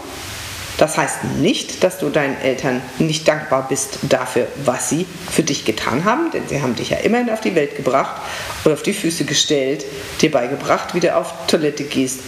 Das 0.78 0.98
heißt 0.98 1.24
nicht, 1.38 1.82
dass 1.82 1.98
du 1.98 2.10
deinen 2.10 2.38
Eltern 2.40 2.82
nicht 2.98 3.26
dankbar 3.26 3.66
bist 3.68 3.98
dafür, 4.02 4.46
was 4.56 4.90
sie 4.90 5.06
für 5.30 5.42
dich 5.42 5.64
getan 5.64 6.04
haben, 6.04 6.30
denn 6.30 6.46
sie 6.48 6.60
haben 6.60 6.74
dich 6.74 6.90
ja 6.90 6.98
immerhin 6.98 7.30
auf 7.30 7.40
die 7.40 7.54
Welt 7.54 7.76
gebracht 7.76 8.20
und 8.64 8.72
auf 8.72 8.82
die 8.82 8.92
Füße 8.92 9.24
gestellt, 9.24 9.86
dir 10.20 10.30
beigebracht, 10.30 10.94
wie 10.94 11.00
du 11.00 11.16
auf 11.16 11.32
Toilette 11.46 11.84
gehst, 11.84 12.20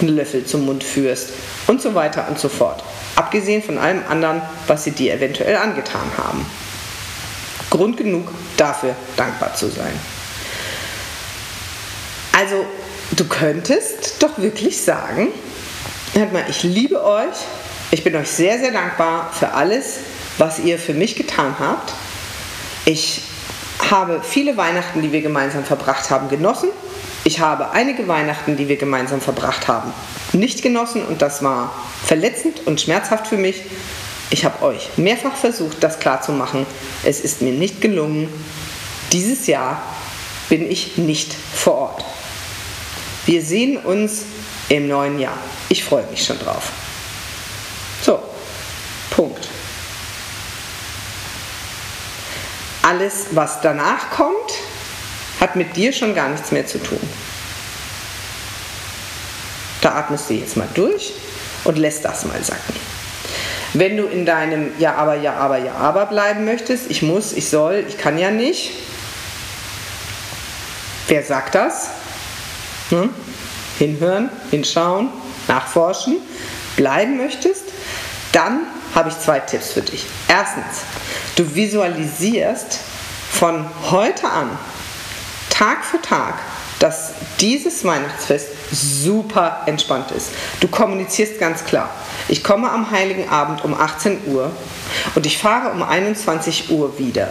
einen 0.00 0.16
Löffel 0.16 0.46
zum 0.46 0.64
Mund 0.64 0.82
führst 0.82 1.30
und 1.66 1.82
so 1.82 1.94
weiter 1.94 2.26
und 2.28 2.38
so 2.38 2.48
fort. 2.48 2.82
Abgesehen 3.16 3.62
von 3.62 3.78
allem 3.78 4.02
anderen, 4.08 4.40
was 4.66 4.84
sie 4.84 4.90
dir 4.90 5.14
eventuell 5.14 5.56
angetan 5.56 6.10
haben. 6.16 6.44
Grund 7.70 7.96
genug 7.96 8.28
dafür 8.56 8.96
dankbar 9.16 9.54
zu 9.54 9.68
sein. 9.68 9.92
Also, 12.32 12.64
du 13.12 13.24
könntest 13.26 14.22
doch 14.22 14.38
wirklich 14.38 14.80
sagen, 14.80 15.28
hört 16.14 16.32
mal, 16.32 16.44
ich 16.48 16.64
liebe 16.64 17.04
euch, 17.04 17.34
ich 17.94 18.02
bin 18.02 18.16
euch 18.16 18.28
sehr, 18.28 18.58
sehr 18.58 18.72
dankbar 18.72 19.30
für 19.32 19.52
alles, 19.52 20.00
was 20.36 20.58
ihr 20.58 20.80
für 20.80 20.94
mich 20.94 21.14
getan 21.14 21.54
habt. 21.60 21.92
Ich 22.86 23.22
habe 23.88 24.20
viele 24.20 24.56
Weihnachten, 24.56 25.00
die 25.00 25.12
wir 25.12 25.22
gemeinsam 25.22 25.62
verbracht 25.62 26.10
haben, 26.10 26.28
genossen. 26.28 26.70
Ich 27.22 27.38
habe 27.38 27.70
einige 27.70 28.08
Weihnachten, 28.08 28.56
die 28.56 28.68
wir 28.68 28.78
gemeinsam 28.78 29.20
verbracht 29.20 29.68
haben, 29.68 29.92
nicht 30.32 30.60
genossen 30.60 31.04
und 31.04 31.22
das 31.22 31.44
war 31.44 31.72
verletzend 32.04 32.66
und 32.66 32.80
schmerzhaft 32.80 33.28
für 33.28 33.36
mich. 33.36 33.62
Ich 34.30 34.44
habe 34.44 34.64
euch 34.64 34.88
mehrfach 34.96 35.36
versucht, 35.36 35.76
das 35.80 36.00
klarzumachen. 36.00 36.66
Es 37.04 37.20
ist 37.20 37.42
mir 37.42 37.52
nicht 37.52 37.80
gelungen. 37.80 38.28
Dieses 39.12 39.46
Jahr 39.46 39.80
bin 40.48 40.68
ich 40.68 40.96
nicht 40.96 41.32
vor 41.32 41.74
Ort. 41.74 42.04
Wir 43.26 43.40
sehen 43.40 43.76
uns 43.76 44.24
im 44.68 44.88
neuen 44.88 45.20
Jahr. 45.20 45.38
Ich 45.68 45.84
freue 45.84 46.04
mich 46.10 46.24
schon 46.24 46.40
drauf. 46.40 46.72
So, 48.04 48.20
Punkt. 49.10 49.48
alles, 52.84 53.28
was 53.30 53.60
danach 53.62 54.10
kommt, 54.10 54.34
hat 55.40 55.56
mit 55.56 55.74
dir 55.76 55.92
schon 55.92 56.14
gar 56.14 56.28
nichts 56.28 56.52
mehr 56.52 56.66
zu 56.66 56.78
tun. 56.78 57.00
Da 59.80 59.94
atmest 59.94 60.30
du 60.30 60.34
jetzt 60.34 60.56
mal 60.56 60.68
durch 60.74 61.12
und 61.64 61.78
lässt 61.78 62.04
das 62.04 62.24
mal 62.24 62.42
sacken. 62.42 62.74
Wenn 63.72 63.96
du 63.96 64.04
in 64.04 64.24
deinem 64.24 64.72
Ja, 64.78 64.94
aber, 64.94 65.16
ja, 65.16 65.34
aber, 65.34 65.58
ja, 65.58 65.74
aber 65.74 66.06
bleiben 66.06 66.44
möchtest, 66.44 66.90
ich 66.90 67.02
muss, 67.02 67.32
ich 67.32 67.48
soll, 67.48 67.84
ich 67.88 67.98
kann 67.98 68.18
ja 68.18 68.30
nicht. 68.30 68.70
Wer 71.08 71.22
sagt 71.22 71.54
das? 71.54 71.88
Hm? 72.90 73.10
Hinhören, 73.78 74.30
hinschauen, 74.50 75.08
nachforschen, 75.48 76.18
bleiben 76.76 77.16
möchtest, 77.16 77.63
dann 78.34 78.66
habe 78.94 79.08
ich 79.08 79.18
zwei 79.18 79.40
Tipps 79.40 79.72
für 79.72 79.82
dich. 79.82 80.06
Erstens, 80.28 80.82
du 81.36 81.54
visualisierst 81.54 82.80
von 83.30 83.64
heute 83.90 84.28
an, 84.28 84.50
Tag 85.50 85.84
für 85.84 86.02
Tag, 86.02 86.34
dass 86.80 87.12
dieses 87.40 87.84
Weihnachtsfest 87.84 88.48
super 88.72 89.62
entspannt 89.66 90.10
ist. 90.10 90.30
Du 90.60 90.68
kommunizierst 90.68 91.38
ganz 91.38 91.64
klar. 91.64 91.90
Ich 92.28 92.42
komme 92.42 92.70
am 92.70 92.90
heiligen 92.90 93.28
Abend 93.28 93.64
um 93.64 93.74
18 93.74 94.26
Uhr 94.26 94.50
und 95.14 95.26
ich 95.26 95.38
fahre 95.38 95.70
um 95.70 95.82
21 95.82 96.70
Uhr 96.70 96.98
wieder. 96.98 97.28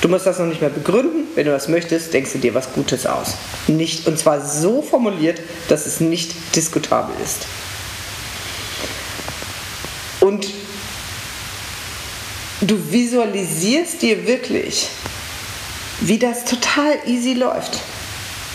Du 0.00 0.08
musst 0.08 0.26
das 0.26 0.38
noch 0.38 0.46
nicht 0.46 0.60
mehr 0.60 0.70
begründen. 0.70 1.28
Wenn 1.34 1.46
du 1.46 1.52
das 1.52 1.68
möchtest, 1.68 2.12
denkst 2.12 2.32
du 2.32 2.38
dir 2.38 2.54
was 2.54 2.72
Gutes 2.72 3.06
aus. 3.06 3.34
Nicht, 3.66 4.06
und 4.06 4.18
zwar 4.18 4.44
so 4.44 4.82
formuliert, 4.82 5.40
dass 5.68 5.86
es 5.86 6.00
nicht 6.00 6.34
diskutabel 6.56 7.14
ist. 7.22 7.46
Und 10.28 10.46
du 12.60 12.92
visualisierst 12.92 14.02
dir 14.02 14.26
wirklich, 14.26 14.90
wie 16.00 16.18
das 16.18 16.44
total 16.44 16.98
easy 17.06 17.32
läuft. 17.32 17.78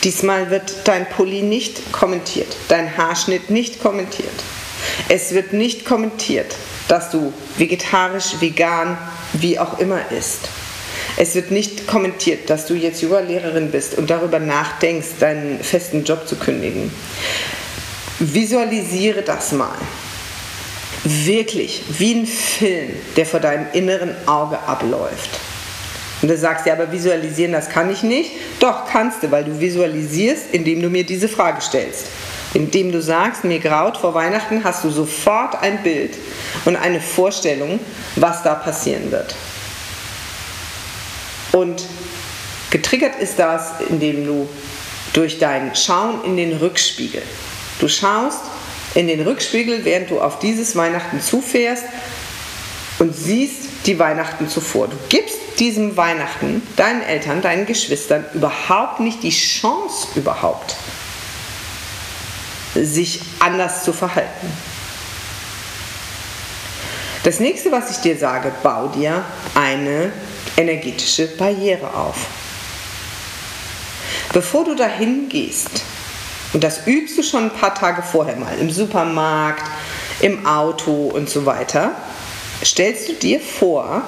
Diesmal 0.03 0.51
wird 0.51 0.71
dein 0.83 1.09
Pulli 1.09 1.41
nicht 1.41 1.91
kommentiert, 1.91 2.55
dein 2.67 2.95
Haarschnitt 2.95 3.49
nicht 3.49 3.81
kommentiert. 3.81 4.29
Es 5.09 5.33
wird 5.33 5.53
nicht 5.53 5.83
kommentiert, 5.83 6.53
dass 6.89 7.09
du 7.09 7.33
vegetarisch, 7.57 8.35
vegan, 8.39 8.95
wie 9.33 9.57
auch 9.57 9.79
immer 9.79 10.11
isst. 10.11 10.41
Es 11.17 11.33
wird 11.33 11.49
nicht 11.49 11.87
kommentiert, 11.87 12.51
dass 12.51 12.67
du 12.67 12.75
jetzt 12.75 13.01
Yoga-Lehrerin 13.01 13.71
bist 13.71 13.97
und 13.97 14.11
darüber 14.11 14.37
nachdenkst, 14.37 15.17
deinen 15.19 15.63
festen 15.63 16.03
Job 16.03 16.27
zu 16.27 16.35
kündigen. 16.35 16.91
Visualisiere 18.19 19.23
das 19.23 19.53
mal. 19.53 19.79
Wirklich, 21.03 21.83
wie 21.97 22.13
ein 22.13 22.25
Film, 22.25 22.91
der 23.17 23.25
vor 23.25 23.39
deinem 23.41 23.67
inneren 23.73 24.15
Auge 24.25 24.57
abläuft. 24.59 25.29
Und 26.21 26.29
du 26.29 26.37
sagst, 26.37 26.65
ja, 26.65 26.73
aber 26.73 26.89
visualisieren, 26.89 27.51
das 27.51 27.69
kann 27.69 27.91
ich 27.91 28.01
nicht. 28.01 28.31
Doch, 28.59 28.85
kannst 28.89 29.21
du, 29.21 29.29
weil 29.29 29.43
du 29.43 29.59
visualisierst, 29.59 30.45
indem 30.53 30.81
du 30.81 30.89
mir 30.89 31.05
diese 31.05 31.27
Frage 31.27 31.59
stellst. 31.59 32.05
Indem 32.53 32.93
du 32.93 33.01
sagst, 33.01 33.43
mir 33.43 33.59
graut 33.59 33.97
vor 33.97 34.13
Weihnachten, 34.13 34.63
hast 34.63 34.85
du 34.85 34.89
sofort 34.89 35.61
ein 35.61 35.83
Bild 35.83 36.13
und 36.63 36.77
eine 36.77 37.01
Vorstellung, 37.01 37.81
was 38.15 38.41
da 38.43 38.55
passieren 38.55 39.11
wird. 39.11 39.35
Und 41.51 41.83
getriggert 42.69 43.15
ist 43.19 43.37
das, 43.37 43.73
indem 43.89 44.25
du 44.25 44.47
durch 45.11 45.39
dein 45.39 45.75
Schauen 45.75 46.23
in 46.23 46.37
den 46.37 46.55
Rückspiegel, 46.55 47.21
du 47.79 47.89
schaust 47.89 48.39
in 48.95 49.07
den 49.07 49.21
Rückspiegel, 49.21 49.85
während 49.85 50.09
du 50.09 50.21
auf 50.21 50.39
dieses 50.39 50.75
Weihnachten 50.75 51.21
zufährst 51.21 51.83
und 52.99 53.15
siehst 53.15 53.85
die 53.85 53.97
Weihnachten 53.99 54.47
zuvor. 54.47 54.87
Du 54.87 54.97
gibst 55.09 55.37
diesem 55.59 55.97
Weihnachten 55.97 56.61
deinen 56.75 57.01
Eltern, 57.01 57.41
deinen 57.41 57.65
Geschwistern 57.65 58.25
überhaupt 58.33 58.99
nicht 58.99 59.23
die 59.23 59.31
Chance 59.31 60.07
überhaupt, 60.15 60.75
sich 62.75 63.21
anders 63.39 63.83
zu 63.83 63.93
verhalten. 63.93 64.51
Das 67.23 67.39
nächste, 67.39 67.71
was 67.71 67.89
ich 67.89 67.97
dir 67.97 68.17
sage, 68.17 68.51
bau 68.63 68.87
dir 68.87 69.23
eine 69.55 70.11
energetische 70.57 71.27
Barriere 71.27 71.93
auf. 71.93 72.27
Bevor 74.33 74.65
du 74.65 74.75
dahin 74.75 75.29
gehst, 75.29 75.83
und 76.53 76.63
das 76.63 76.85
übst 76.85 77.17
du 77.17 77.23
schon 77.23 77.45
ein 77.45 77.49
paar 77.49 77.73
Tage 77.73 78.03
vorher 78.03 78.35
mal, 78.35 78.57
im 78.59 78.69
Supermarkt, 78.69 79.63
im 80.21 80.45
Auto 80.45 81.07
und 81.07 81.29
so 81.29 81.45
weiter, 81.45 81.91
stellst 82.63 83.09
du 83.09 83.13
dir 83.13 83.39
vor, 83.39 84.03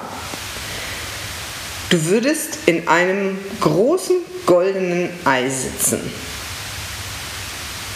du 1.90 2.04
würdest 2.06 2.58
in 2.66 2.88
einem 2.88 3.38
großen 3.60 4.16
goldenen 4.46 5.10
Ei 5.24 5.48
sitzen. 5.48 6.00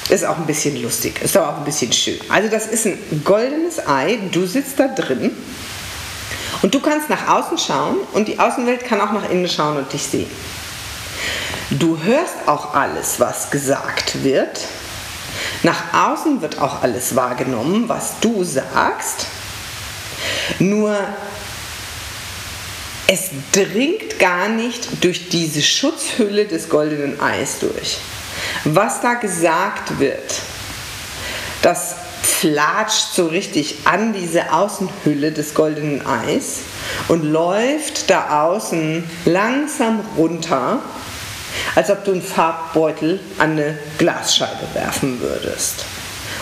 Ist 0.08 0.24
auch 0.24 0.38
ein 0.38 0.46
bisschen 0.46 0.82
lustig, 0.82 1.22
ist 1.22 1.36
aber 1.36 1.50
auch 1.50 1.58
ein 1.58 1.64
bisschen 1.64 1.92
schön. 1.92 2.18
Also 2.28 2.48
das 2.48 2.66
ist 2.66 2.84
ein 2.84 3.22
goldenes 3.24 3.86
Ei, 3.86 4.18
du 4.32 4.44
sitzt 4.44 4.80
da 4.80 4.88
drin 4.88 5.30
und 6.62 6.74
du 6.74 6.80
kannst 6.80 7.08
nach 7.08 7.28
außen 7.28 7.58
schauen 7.58 7.96
und 8.12 8.26
die 8.26 8.38
Außenwelt 8.38 8.84
kann 8.84 9.00
auch 9.00 9.12
nach 9.12 9.30
innen 9.30 9.48
schauen 9.48 9.76
und 9.76 9.92
dich 9.92 10.02
sehen. 10.02 10.28
Du 11.70 12.02
hörst 12.02 12.34
auch 12.46 12.74
alles, 12.74 13.20
was 13.20 13.50
gesagt 13.50 14.24
wird. 14.24 14.60
Nach 15.62 15.94
außen 15.94 16.42
wird 16.42 16.58
auch 16.58 16.82
alles 16.82 17.14
wahrgenommen, 17.14 17.88
was 17.88 18.14
du 18.20 18.42
sagst. 18.42 19.26
Nur 20.58 20.98
es 23.06 23.30
dringt 23.52 24.18
gar 24.18 24.48
nicht 24.48 25.04
durch 25.04 25.28
diese 25.28 25.62
Schutzhülle 25.62 26.46
des 26.46 26.68
goldenen 26.68 27.20
Eis 27.20 27.58
durch. 27.60 27.98
Was 28.64 29.00
da 29.00 29.14
gesagt 29.14 29.98
wird, 30.00 30.34
das 31.62 31.94
flatscht 32.22 33.14
so 33.14 33.26
richtig 33.26 33.78
an 33.84 34.12
diese 34.12 34.52
Außenhülle 34.52 35.32
des 35.32 35.54
goldenen 35.54 36.04
Eis 36.06 36.58
und 37.08 37.22
läuft 37.22 38.10
da 38.10 38.44
außen 38.44 39.08
langsam 39.24 40.00
runter, 40.16 40.80
als 41.74 41.90
ob 41.90 42.04
du 42.04 42.12
einen 42.12 42.22
Farbbeutel 42.22 43.20
an 43.38 43.52
eine 43.52 43.78
Glasscheibe 43.98 44.66
werfen 44.74 45.20
würdest. 45.20 45.84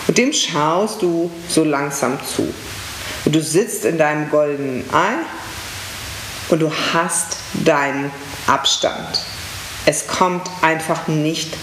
Und 0.07 0.17
dem 0.17 0.33
schaust 0.33 1.01
du 1.01 1.29
so 1.47 1.63
langsam 1.63 2.17
zu. 2.25 2.53
Und 3.25 3.35
du 3.35 3.41
sitzt 3.41 3.85
in 3.85 3.97
deinem 3.97 4.29
goldenen 4.29 4.83
Ei 4.93 5.13
und 6.49 6.59
du 6.59 6.71
hast 6.93 7.37
deinen 7.53 8.11
Abstand. 8.47 9.19
Es 9.85 10.07
kommt 10.07 10.49
einfach 10.61 11.07
nicht 11.07 11.53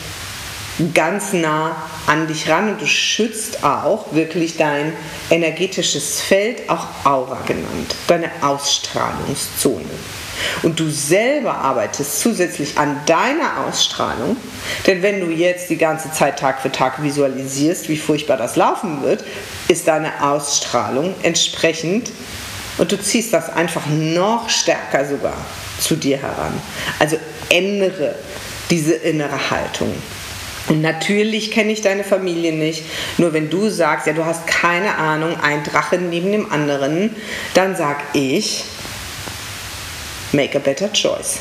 ganz 0.95 1.33
nah 1.33 1.77
an 2.07 2.27
dich 2.27 2.49
ran 2.49 2.69
und 2.71 2.81
du 2.81 2.87
schützt 2.87 3.65
auch 3.65 4.13
wirklich 4.13 4.57
dein 4.57 4.93
energetisches 5.31 6.21
Feld, 6.21 6.69
auch 6.69 6.87
Aura 7.05 7.39
genannt, 7.47 7.95
deine 8.07 8.31
Ausstrahlungszone. 8.43 9.85
Und 10.62 10.81
du 10.81 10.90
selber 10.90 11.55
arbeitest 11.57 12.20
zusätzlich 12.20 12.79
an 12.79 13.01
deiner 13.07 13.66
Ausstrahlung, 13.66 14.37
denn 14.87 15.03
wenn 15.03 15.20
du 15.20 15.31
jetzt 15.31 15.70
die 15.70 15.77
ganze 15.77 16.12
Zeit 16.12 16.38
Tag 16.38 16.61
für 16.61 16.72
Tag 16.72 17.03
visualisierst, 17.03 17.88
wie 17.88 17.96
furchtbar 17.96 18.37
das 18.37 18.57
laufen 18.57 19.03
wird, 19.03 19.25
ist 19.68 19.88
deine 19.88 20.22
Ausstrahlung 20.22 21.14
entsprechend 21.22 22.11
und 22.79 22.92
du 22.92 23.01
ziehst 23.01 23.33
das 23.33 23.49
einfach 23.51 23.87
noch 23.87 24.49
stärker 24.49 25.07
sogar 25.07 25.37
zu 25.81 25.96
dir 25.96 26.18
heran. 26.18 26.53
Also 26.99 27.16
ändere 27.49 28.14
diese 28.70 28.94
innere 28.94 29.51
Haltung. 29.51 29.92
Und 30.68 30.81
natürlich 30.81 31.53
kenne 31.53 31.72
ich 31.72 31.81
deine 31.81 32.03
Familie 32.03 32.53
nicht. 32.53 32.83
Nur 33.18 33.33
wenn 33.33 33.51
du 33.51 33.70
sagst, 33.70 34.07
ja, 34.07 34.12
du 34.12 34.25
hast 34.25 34.46
keine 34.46 34.96
Ahnung, 34.96 35.37
ein 35.40 35.62
Drache 35.62 35.96
neben 35.99 36.33
dem 36.33 36.51
anderen, 36.51 37.14
dann 37.55 37.77
sag 37.77 37.99
ich, 38.14 38.64
make 40.37 40.57
a 40.57 40.61
better 40.61 40.92
choice. 40.92 41.38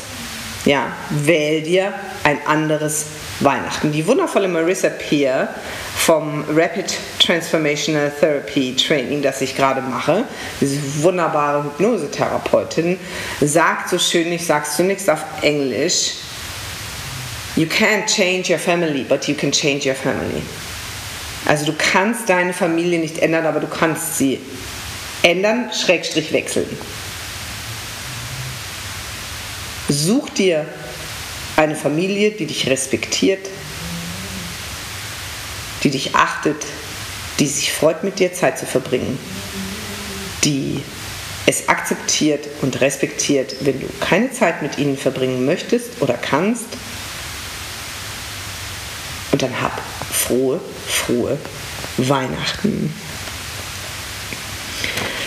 Ja, 0.64 0.88
wähl 1.10 1.62
dir 1.62 1.92
ein 2.24 2.38
anderes 2.46 3.06
Weihnachten. 3.38 3.92
Die 3.92 4.04
wundervolle 4.06 4.48
Marissa 4.48 4.88
Peer 4.88 5.48
vom 5.96 6.44
Rapid 6.52 6.92
Transformational 7.20 8.10
Therapy 8.18 8.74
Training, 8.74 9.22
das 9.22 9.40
ich 9.42 9.54
gerade 9.54 9.80
mache, 9.82 10.24
diese 10.60 10.80
wunderbare 11.02 11.62
Hypnosetherapeutin, 11.62 12.98
sagt 13.40 13.90
so 13.90 13.98
schön, 13.98 14.32
ich 14.32 14.44
sag's 14.44 14.76
zunächst 14.76 15.08
auf 15.08 15.20
Englisch, 15.42 16.14
You 17.56 17.64
can't 17.64 18.06
change 18.06 18.50
your 18.50 18.58
family, 18.58 19.02
but 19.02 19.26
you 19.28 19.34
can 19.34 19.50
change 19.50 19.86
your 19.86 19.94
family. 19.94 20.42
Also 21.46 21.64
du 21.64 21.72
kannst 21.72 22.28
deine 22.28 22.52
Familie 22.52 22.98
nicht 22.98 23.18
ändern, 23.20 23.46
aber 23.46 23.60
du 23.60 23.66
kannst 23.66 24.18
sie 24.18 24.40
ändern, 25.22 25.70
Schrägstrich 25.72 26.32
wechseln. 26.32 26.68
Such 29.88 30.30
dir 30.30 30.66
eine 31.56 31.76
Familie, 31.76 32.32
die 32.32 32.46
dich 32.46 32.68
respektiert, 32.68 33.48
die 35.84 35.90
dich 35.90 36.14
achtet, 36.14 36.64
die 37.38 37.46
sich 37.46 37.72
freut, 37.72 38.02
mit 38.02 38.18
dir 38.18 38.32
Zeit 38.32 38.58
zu 38.58 38.66
verbringen, 38.66 39.18
die 40.44 40.82
es 41.46 41.68
akzeptiert 41.68 42.48
und 42.62 42.80
respektiert, 42.80 43.54
wenn 43.60 43.80
du 43.80 43.86
keine 44.00 44.32
Zeit 44.32 44.62
mit 44.62 44.78
ihnen 44.78 44.96
verbringen 44.96 45.46
möchtest 45.46 46.02
oder 46.02 46.14
kannst. 46.14 46.66
Und 49.30 49.42
dann 49.42 49.60
hab 49.60 49.80
frohe, 50.10 50.60
frohe 50.88 51.38
Weihnachten. 51.98 52.92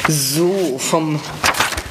So, 0.08 0.78
vom 0.80 1.22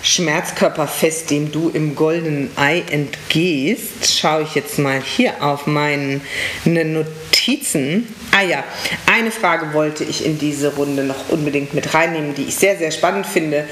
Schmerzkörperfest, 0.09 1.31
dem 1.31 1.53
du 1.53 1.69
im 1.69 1.95
goldenen 1.95 2.51
Ei 2.57 2.83
entgehst, 2.91 4.19
schaue 4.19 4.43
ich 4.43 4.55
jetzt 4.55 4.79
mal 4.79 5.03
hier 5.03 5.43
auf 5.43 5.67
meine 5.67 6.21
Notizen. 6.65 8.09
Ah 8.31 8.41
ja, 8.41 8.65
eine 9.07 9.31
Frage 9.31 9.75
wollte 9.75 10.05
ich 10.05 10.25
in 10.25 10.39
diese 10.39 10.75
Runde 10.77 11.05
noch 11.05 11.29
unbedingt 11.29 11.75
mit 11.75 11.93
reinnehmen, 11.93 12.35
die 12.35 12.45
ich 12.45 12.57
sehr, 12.57 12.79
sehr 12.79 12.91
spannend 12.91 13.27
finde. 13.27 13.69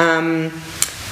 Ähm, 0.00 0.52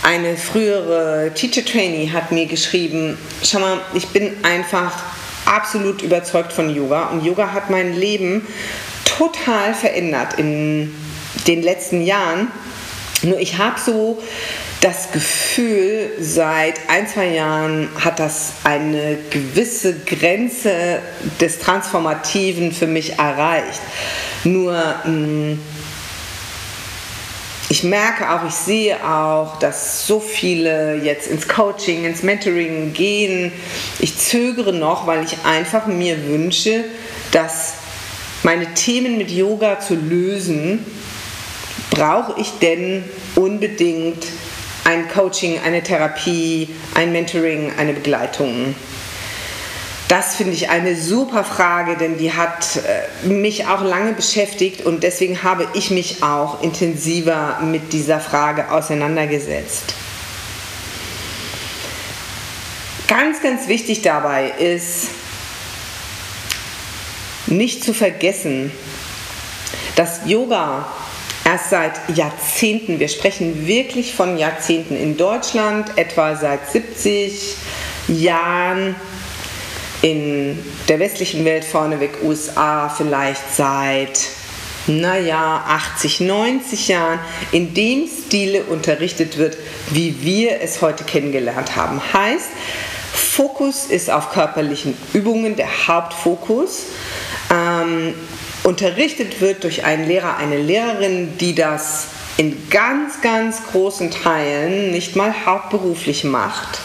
eine 0.05 0.37
frühere 0.37 1.33
Teacher 1.35 1.65
Trainee 1.65 2.11
hat 2.13 2.31
mir 2.31 2.47
geschrieben, 2.47 3.19
schau 3.43 3.59
mal, 3.59 3.81
ich 3.95 4.07
bin 4.09 4.31
einfach 4.45 4.93
absolut 5.45 6.03
überzeugt 6.03 6.53
von 6.53 6.73
Yoga 6.73 7.09
und 7.09 7.25
Yoga 7.25 7.53
hat 7.53 7.69
mein 7.69 7.97
Leben 7.97 8.47
total 9.05 9.75
verändert 9.75 10.35
in 10.39 10.95
den 11.49 11.65
letzten 11.65 12.03
Jahren. 12.03 12.53
Nur 13.23 13.39
ich 13.41 13.59
habe 13.59 13.79
so 13.85 14.23
das 14.81 15.11
Gefühl, 15.11 16.11
seit 16.21 16.75
ein, 16.89 17.09
zwei 17.09 17.29
Jahren 17.31 17.89
hat 17.99 18.21
das 18.21 18.53
eine 18.63 19.19
gewisse 19.31 19.99
Grenze 20.01 21.01
des 21.41 21.59
Transformativen 21.59 22.71
für 22.71 22.87
mich 22.87 23.19
erreicht. 23.19 23.81
Nur 24.45 24.75
mm, 25.05 25.59
ich 27.71 27.83
merke 27.83 28.31
auch, 28.31 28.47
ich 28.47 28.55
sehe 28.55 28.97
auch, 29.05 29.59
dass 29.59 30.07
so 30.07 30.21
viele 30.21 30.95
jetzt 31.03 31.27
ins 31.27 31.49
Coaching, 31.49 32.05
ins 32.05 32.23
Mentoring 32.23 32.93
gehen. 32.93 33.53
Ich 33.99 34.17
zögere 34.17 34.73
noch, 34.73 35.07
weil 35.07 35.25
ich 35.25 35.45
einfach 35.45 35.87
mir 35.87 36.29
wünsche, 36.29 36.85
dass 37.33 37.75
meine 38.43 38.73
Themen 38.75 39.19
mit 39.19 39.31
Yoga 39.31 39.81
zu 39.81 39.97
lösen, 39.97 40.87
brauche 41.91 42.41
ich 42.41 42.59
denn 42.61 43.05
unbedingt 43.35 44.25
ein 44.85 45.09
Coaching, 45.09 45.61
eine 45.65 45.83
Therapie, 45.83 46.69
ein 46.95 47.13
Mentoring, 47.13 47.73
eine 47.77 47.93
Begleitung? 47.93 48.75
Das 50.09 50.37
finde 50.37 50.55
ich 50.55 50.71
eine 50.71 50.97
super 50.97 51.45
Frage, 51.45 51.99
denn 51.99 52.17
die 52.17 52.33
hat 52.33 52.77
äh, 52.77 53.27
mich 53.27 53.67
auch 53.67 53.83
lange 53.83 54.15
beschäftigt 54.15 54.87
und 54.87 55.03
deswegen 55.03 55.43
habe 55.43 55.69
ich 55.75 55.91
mich 55.91 56.23
auch 56.23 56.63
intensiver 56.63 57.59
mit 57.63 57.93
dieser 57.93 58.19
Frage 58.19 58.71
auseinandergesetzt. 58.71 59.95
Ganz, 63.07 63.43
ganz 63.43 63.69
wichtig 63.69 64.01
dabei 64.01 64.51
ist, 64.59 65.09
nicht 67.47 67.85
zu 67.85 67.93
vergessen, 67.93 68.73
dass 69.97 70.21
Yoga 70.25 70.87
erst 71.49 71.71
seit 71.71 72.15
Jahrzehnten, 72.15 73.01
wir 73.01 73.09
sprechen 73.09 73.67
wirklich 73.67 74.15
von 74.15 74.37
Jahrzehnten 74.37 74.95
in 74.95 75.17
Deutschland, 75.17 75.97
etwa 75.97 76.37
seit 76.37 76.71
70 76.71 77.57
Jahren, 78.09 78.95
in 80.03 80.63
der 80.89 80.99
westlichen 80.99 81.47
Welt 81.47 81.65
vorneweg 81.65 82.23
USA 82.23 82.91
vielleicht 82.91 83.43
seit, 83.55 84.21
naja, 84.89 85.65
80, 85.67 86.21
90 86.21 86.89
Jahren 86.89 87.19
in 87.51 87.73
dem 87.73 88.07
Stile 88.07 88.65
unterrichtet 88.65 89.39
wird, 89.39 89.57
wie 89.91 90.23
wir 90.23 90.61
es 90.61 90.83
heute 90.83 91.05
kennengelernt 91.05 91.77
haben. 91.77 92.03
Heißt, 92.13 92.51
Fokus 93.15 93.87
ist 93.87 94.11
auf 94.11 94.33
körperlichen 94.33 94.95
Übungen, 95.15 95.57
der 95.57 95.89
Hauptfokus. 95.89 96.83
Ähm, 97.51 98.15
unterrichtet 98.65 99.41
wird 99.41 99.65
durch 99.65 99.85
einen 99.85 100.07
Lehrer, 100.07 100.37
eine 100.37 100.59
Lehrerin, 100.59 101.39
die 101.39 101.55
das 101.55 102.09
in 102.37 102.69
ganz, 102.71 103.21
ganz 103.21 103.63
großen 103.73 104.11
Teilen 104.11 104.91
nicht 104.93 105.17
mal 105.17 105.35
hauptberuflich 105.45 106.25
macht. 106.25 106.81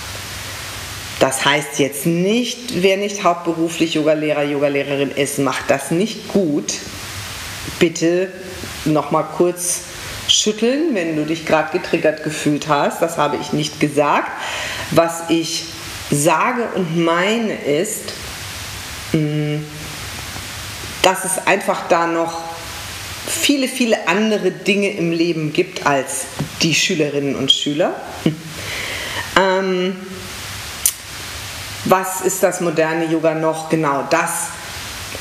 Das 1.20 1.46
heißt 1.46 1.80
jetzt 1.80 2.06
nicht, 2.06 2.82
wer 2.82 2.98
nicht 2.98 3.24
hauptberuflich 3.24 3.94
Yogalehrer, 3.94 4.44
Yogalehrerin 4.44 5.12
ist, 5.12 5.40
macht 5.40 5.70
das 5.70 5.92
nicht 5.92 6.28
gut. 6.30 6.74
Bitte 7.80 8.30
nochmal 8.86 9.26
kurz 9.38 9.82
schütteln, 10.28 10.96
wenn 10.96 11.16
du 11.16 11.26
dich 11.26 11.46
gerade 11.46 11.78
getriggert 11.78 12.24
gefühlt 12.24 12.68
hast. 12.68 13.02
Das 13.02 13.18
habe 13.18 13.38
ich 13.38 13.54
nicht 13.54 13.80
gesagt. 13.80 14.32
Was 14.92 15.30
ich 15.30 15.66
sage 16.12 16.68
und 16.76 16.98
meine 16.98 17.54
ist, 17.54 18.14
mh, 19.14 19.20
mm, 19.20 19.66
dass 21.04 21.26
es 21.26 21.46
einfach 21.46 21.88
da 21.90 22.08
noch 22.08 22.42
viele, 23.28 23.68
viele 23.68 24.08
andere 24.08 24.52
Dinge 24.52 24.90
im 24.90 25.12
Leben 25.12 25.54
gibt 25.54 25.86
als 25.86 26.26
die 26.62 26.74
Schülerinnen 26.74 27.36
und 27.36 27.52
Schüler. 27.52 27.94
ähm, 29.40 29.96
was 31.86 32.22
ist 32.22 32.42
das 32.42 32.62
moderne 32.62 33.06
Yoga 33.06 33.36
noch? 33.36 33.70
Genau 33.70 34.08
das 34.10 34.48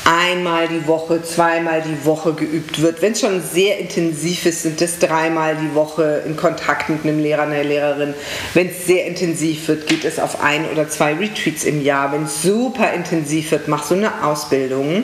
einmal 0.05 0.67
die 0.67 0.85
Woche, 0.87 1.23
zweimal 1.23 1.81
die 1.81 2.05
Woche 2.05 2.33
geübt 2.33 2.81
wird. 2.81 3.01
Wenn 3.01 3.13
es 3.13 3.21
schon 3.21 3.41
sehr 3.41 3.79
intensiv 3.79 4.45
ist, 4.45 4.63
sind 4.63 4.81
es 4.81 4.99
dreimal 4.99 5.55
die 5.55 5.73
Woche 5.75 6.23
in 6.25 6.35
Kontakt 6.35 6.89
mit 6.89 7.03
einem 7.03 7.19
Lehrer, 7.19 7.43
einer 7.43 7.63
Lehrerin. 7.63 8.13
Wenn 8.53 8.69
es 8.69 8.85
sehr 8.85 9.05
intensiv 9.05 9.67
wird, 9.67 9.87
geht 9.87 10.05
es 10.05 10.19
auf 10.19 10.41
ein 10.41 10.69
oder 10.69 10.89
zwei 10.89 11.13
Retreats 11.13 11.63
im 11.63 11.83
Jahr. 11.83 12.11
Wenn 12.11 12.23
es 12.23 12.41
super 12.41 12.93
intensiv 12.93 13.51
wird, 13.51 13.67
mach 13.67 13.83
so 13.83 13.95
eine 13.95 14.23
Ausbildung. 14.23 15.03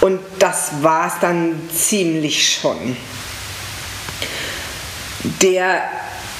Und 0.00 0.20
das 0.38 0.82
war 0.82 1.08
es 1.08 1.14
dann 1.20 1.60
ziemlich 1.72 2.54
schon. 2.54 2.96
Der 5.42 5.82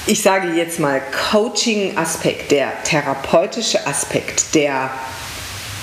ich 0.06 0.20
sage 0.20 0.48
jetzt 0.48 0.80
mal 0.80 1.00
Coaching-Aspekt, 1.30 2.50
der 2.50 2.70
therapeutische 2.84 3.86
Aspekt, 3.86 4.54
der 4.54 4.90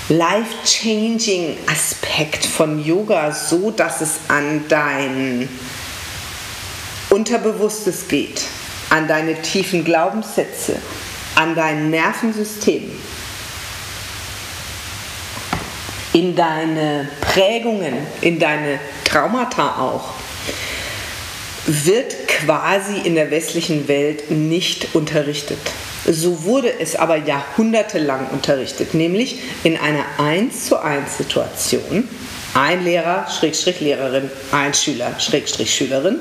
life-changing 0.10 1.58
Aspekt 1.68 2.46
von 2.46 2.84
Yoga, 2.84 3.32
so 3.32 3.72
dass 3.72 4.02
es 4.02 4.20
an 4.28 4.66
dein 4.68 5.48
Unterbewusstes 7.10 8.08
geht, 8.08 8.42
an 8.90 9.08
deine 9.08 9.42
tiefen 9.42 9.84
Glaubenssätze, 9.84 10.78
an 11.36 11.56
dein 11.56 11.90
Nervensystem, 11.90 12.92
in 16.14 16.36
deine 16.36 17.08
Prägungen, 17.22 17.96
in 18.22 18.40
deine 18.40 18.80
Traumata 19.06 19.80
auch, 19.80 20.14
wird 21.66 22.28
quasi 22.28 22.98
in 23.04 23.16
der 23.16 23.32
westlichen 23.32 23.88
Welt 23.88 24.32
nicht 24.32 24.94
unterrichtet. 24.94 25.60
So 26.06 26.44
wurde 26.44 26.80
es 26.80 26.96
aber 26.96 27.18
jahrhundertelang 27.18 28.28
unterrichtet, 28.32 28.94
nämlich 28.94 29.40
in 29.64 29.78
einer 29.78 30.04
1 30.18 30.66
zu 30.66 30.82
1 30.82 31.18
Situation. 31.18 32.08
Ein 32.54 32.84
Lehrer, 32.84 33.28
Schrägstrich 33.30 33.80
Lehrerin, 33.82 34.30
ein 34.52 34.74
Schüler, 34.74 35.20
Schrägstrich 35.20 35.74
Schülerin. 35.74 36.20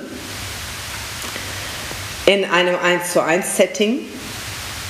In 2.27 2.45
einem 2.45 2.77
1 2.77 3.13
zu 3.13 3.23
1 3.23 3.57
Setting, 3.57 4.01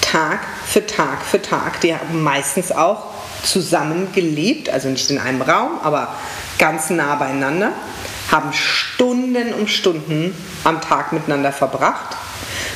Tag 0.00 0.40
für 0.66 0.84
Tag 0.84 1.22
für 1.24 1.40
Tag. 1.40 1.80
Die 1.82 1.94
haben 1.94 2.22
meistens 2.22 2.72
auch 2.72 3.04
zusammen 3.44 4.08
gelebt, 4.12 4.68
also 4.68 4.88
nicht 4.88 5.08
in 5.08 5.18
einem 5.18 5.40
Raum, 5.40 5.78
aber 5.82 6.14
ganz 6.58 6.90
nah 6.90 7.14
beieinander, 7.14 7.72
haben 8.30 8.52
Stunden 8.52 9.54
um 9.54 9.68
Stunden 9.68 10.34
am 10.64 10.80
Tag 10.80 11.12
miteinander 11.12 11.52
verbracht 11.52 12.16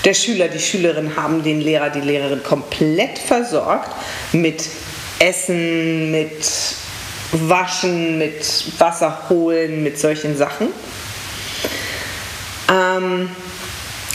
der 0.05 0.15
Schüler, 0.15 0.49
die 0.49 0.59
Schülerin 0.59 1.17
haben 1.17 1.43
den 1.43 1.61
Lehrer, 1.61 1.91
die 1.91 2.01
Lehrerin 2.01 2.43
komplett 2.43 3.19
versorgt 3.19 3.91
mit 4.33 4.69
Essen, 5.19 6.11
mit 6.11 6.47
Waschen, 7.33 8.19
mit 8.19 8.65
Wasser 8.79 9.29
holen, 9.29 9.83
mit 9.83 9.99
solchen 9.99 10.37
Sachen. 10.37 10.69
Ähm, 12.71 13.31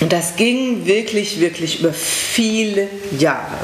das 0.08 0.36
ging 0.36 0.86
wirklich, 0.86 1.40
wirklich 1.40 1.80
über 1.80 1.94
viele 1.94 2.88
Jahre. 3.18 3.58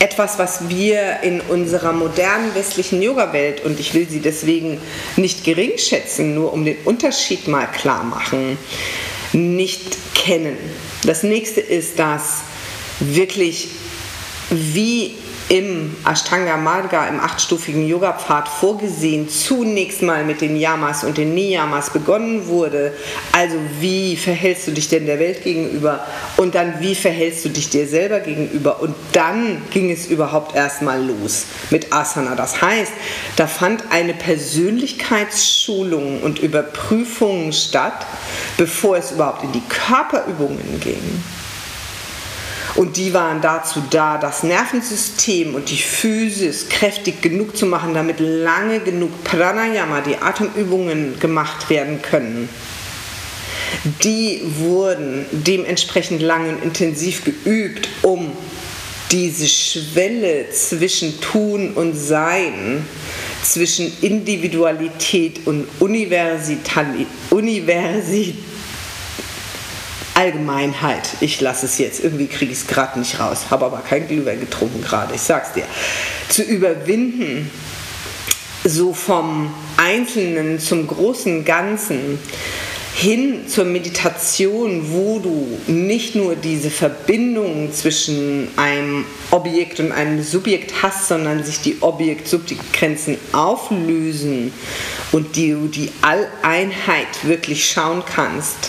Etwas, 0.00 0.38
was 0.38 0.68
wir 0.70 1.20
in 1.22 1.40
unserer 1.42 1.92
modernen 1.92 2.54
westlichen 2.54 3.02
Yoga-Welt, 3.02 3.64
und 3.64 3.78
ich 3.78 3.92
will 3.92 4.08
sie 4.08 4.20
deswegen 4.20 4.80
nicht 5.16 5.44
gering 5.44 5.76
schätzen, 5.76 6.34
nur 6.34 6.52
um 6.54 6.64
den 6.64 6.78
Unterschied 6.84 7.46
mal 7.48 7.66
klar 7.66 8.02
machen, 8.02 8.56
nicht 9.32 9.98
kennen. 10.14 10.56
Das 11.04 11.22
nächste 11.22 11.60
ist, 11.60 11.98
dass 11.98 12.42
wirklich 13.00 13.68
wie 14.50 15.14
im 15.50 15.96
Ashtanga 16.08 16.56
Marga, 16.56 17.08
im 17.08 17.18
achtstufigen 17.18 17.84
Yoga-Pfad 17.84 18.48
vorgesehen, 18.48 19.28
zunächst 19.28 20.00
mal 20.00 20.24
mit 20.24 20.40
den 20.40 20.56
Yamas 20.56 21.02
und 21.02 21.18
den 21.18 21.34
Niyamas 21.34 21.90
begonnen 21.90 22.46
wurde. 22.46 22.94
Also 23.32 23.56
wie 23.80 24.16
verhältst 24.16 24.68
du 24.68 24.70
dich 24.70 24.88
denn 24.88 25.06
der 25.06 25.18
Welt 25.18 25.42
gegenüber 25.42 26.06
und 26.36 26.54
dann 26.54 26.78
wie 26.78 26.94
verhältst 26.94 27.44
du 27.44 27.48
dich 27.48 27.68
dir 27.68 27.88
selber 27.88 28.20
gegenüber 28.20 28.80
und 28.80 28.94
dann 29.10 29.60
ging 29.72 29.90
es 29.90 30.06
überhaupt 30.06 30.54
erstmal 30.54 31.04
los 31.04 31.46
mit 31.70 31.92
Asana. 31.92 32.36
Das 32.36 32.62
heißt, 32.62 32.92
da 33.34 33.48
fand 33.48 33.82
eine 33.90 34.14
Persönlichkeitsschulung 34.14 36.22
und 36.22 36.38
Überprüfung 36.38 37.50
statt, 37.50 38.06
bevor 38.56 38.98
es 38.98 39.10
überhaupt 39.10 39.42
in 39.42 39.50
die 39.50 39.62
Körperübungen 39.68 40.78
ging. 40.78 41.24
Und 42.76 42.96
die 42.96 43.12
waren 43.12 43.40
dazu 43.40 43.82
da, 43.90 44.16
das 44.18 44.42
Nervensystem 44.42 45.54
und 45.54 45.70
die 45.70 45.76
Physis 45.76 46.68
kräftig 46.68 47.20
genug 47.20 47.56
zu 47.56 47.66
machen, 47.66 47.94
damit 47.94 48.20
lange 48.20 48.80
genug 48.80 49.24
Pranayama, 49.24 50.00
die 50.00 50.16
Atemübungen 50.16 51.18
gemacht 51.18 51.68
werden 51.68 52.00
können. 52.00 52.48
Die 54.02 54.42
wurden 54.58 55.26
dementsprechend 55.30 56.22
lang 56.22 56.48
und 56.48 56.62
intensiv 56.62 57.24
geübt, 57.24 57.88
um 58.02 58.32
diese 59.10 59.48
Schwelle 59.48 60.50
zwischen 60.50 61.20
Tun 61.20 61.72
und 61.74 61.94
Sein, 61.94 62.84
zwischen 63.42 63.92
Individualität 64.02 65.46
und 65.46 65.66
Universität, 65.80 67.06
Universität 67.30 68.36
Allgemeinheit. 70.20 71.08
Ich 71.20 71.40
lasse 71.40 71.64
es 71.64 71.78
jetzt, 71.78 72.04
irgendwie 72.04 72.26
kriege 72.26 72.52
ich 72.52 72.58
es 72.58 72.66
gerade 72.66 72.98
nicht 72.98 73.18
raus, 73.18 73.46
habe 73.48 73.64
aber 73.64 73.78
kein 73.78 74.06
Glühwein 74.06 74.38
getrunken 74.38 74.82
gerade, 74.82 75.14
ich 75.14 75.22
sag's 75.22 75.54
dir. 75.54 75.64
Zu 76.28 76.42
überwinden, 76.42 77.50
so 78.62 78.92
vom 78.92 79.50
Einzelnen 79.78 80.58
zum 80.58 80.86
großen 80.86 81.46
Ganzen 81.46 82.18
hin 82.94 83.48
zur 83.48 83.64
Meditation, 83.64 84.92
wo 84.92 85.20
du 85.20 85.58
nicht 85.72 86.14
nur 86.16 86.36
diese 86.36 86.70
Verbindung 86.70 87.72
zwischen 87.72 88.48
einem 88.56 89.06
Objekt 89.30 89.80
und 89.80 89.90
einem 89.90 90.22
Subjekt 90.22 90.82
hast, 90.82 91.08
sondern 91.08 91.42
sich 91.44 91.62
die 91.62 91.78
Objekt-Subjekt-Grenzen 91.80 93.16
auflösen 93.32 94.52
und 95.12 95.34
du 95.34 95.68
die 95.68 95.90
Alleinheit 96.02 97.24
wirklich 97.24 97.66
schauen 97.70 98.02
kannst 98.04 98.68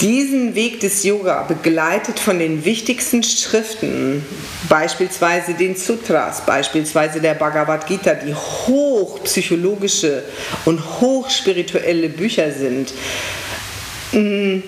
diesen 0.00 0.54
Weg 0.54 0.80
des 0.80 1.04
Yoga, 1.04 1.42
begleitet 1.42 2.18
von 2.18 2.38
den 2.38 2.64
wichtigsten 2.64 3.22
Schriften, 3.22 4.24
beispielsweise 4.68 5.54
den 5.54 5.76
Sutras, 5.76 6.44
beispielsweise 6.44 7.20
der 7.20 7.34
Bhagavad 7.34 7.86
Gita, 7.86 8.14
die 8.14 8.34
hochpsychologische 8.34 10.22
und 10.64 11.00
hochspirituelle 11.00 12.08
Bücher 12.08 12.52
sind, 12.52 12.92
mm, 14.12 14.62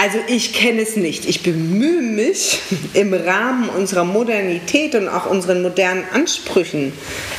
also 0.00 0.16
ich 0.28 0.54
kenne 0.54 0.80
es 0.80 0.96
nicht. 0.96 1.26
Ich 1.26 1.42
bemühe 1.42 2.00
mich 2.00 2.60
im 2.94 3.12
Rahmen 3.12 3.68
unserer 3.68 4.04
Modernität 4.04 4.94
und 4.94 5.08
auch 5.08 5.26
unseren 5.26 5.60
modernen 5.60 6.04
Ansprüchen 6.14 6.94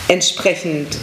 entsprechend 0.08 0.96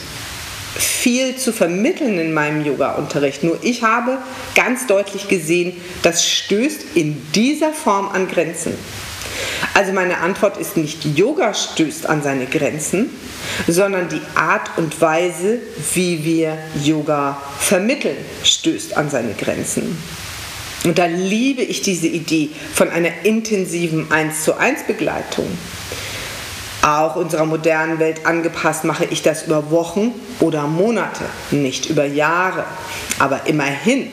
viel 0.79 1.37
zu 1.37 1.53
vermitteln 1.53 2.19
in 2.19 2.33
meinem 2.33 2.65
Yoga-Unterricht. 2.65 3.43
Nur 3.43 3.59
ich 3.63 3.83
habe 3.83 4.19
ganz 4.55 4.87
deutlich 4.87 5.29
gesehen, 5.29 5.73
das 6.03 6.27
stößt 6.27 6.95
in 6.95 7.21
dieser 7.35 7.73
Form 7.73 8.09
an 8.09 8.29
Grenzen. 8.29 8.75
Also 9.75 9.93
meine 9.93 10.19
Antwort 10.19 10.57
ist 10.57 10.77
nicht, 10.77 11.05
Yoga 11.17 11.55
stößt 11.55 12.07
an 12.07 12.23
seine 12.23 12.47
Grenzen, 12.47 13.11
sondern 13.67 14.09
die 14.09 14.21
Art 14.35 14.71
und 14.77 15.01
Weise, 15.01 15.59
wie 15.95 16.25
wir 16.25 16.59
Yoga 16.83 17.41
vermitteln, 17.59 18.17
stößt 18.45 18.97
an 18.97 19.11
seine 19.11 19.35
Grenzen. 19.35 19.97
Und 20.85 20.99
da 20.99 21.07
liebe 21.07 21.63
ich 21.63 21.83
diese 21.83 22.07
Idee 22.07 22.51
von 22.73 22.89
einer 22.89 23.11
intensiven 23.25 24.11
1 24.11 24.45
zu 24.45 24.57
1 24.57 24.85
Begleitung 24.85 25.47
auch 26.89 27.17
unserer 27.17 27.45
modernen 27.45 27.99
Welt 27.99 28.25
angepasst, 28.25 28.85
mache 28.85 29.05
ich 29.05 29.23
das 29.23 29.45
über 29.45 29.71
Wochen 29.71 30.13
oder 30.41 30.67
Monate, 30.67 31.25
nicht 31.51 31.87
über 31.87 32.05
Jahre. 32.05 32.65
Aber 33.19 33.43
immerhin, 33.47 34.11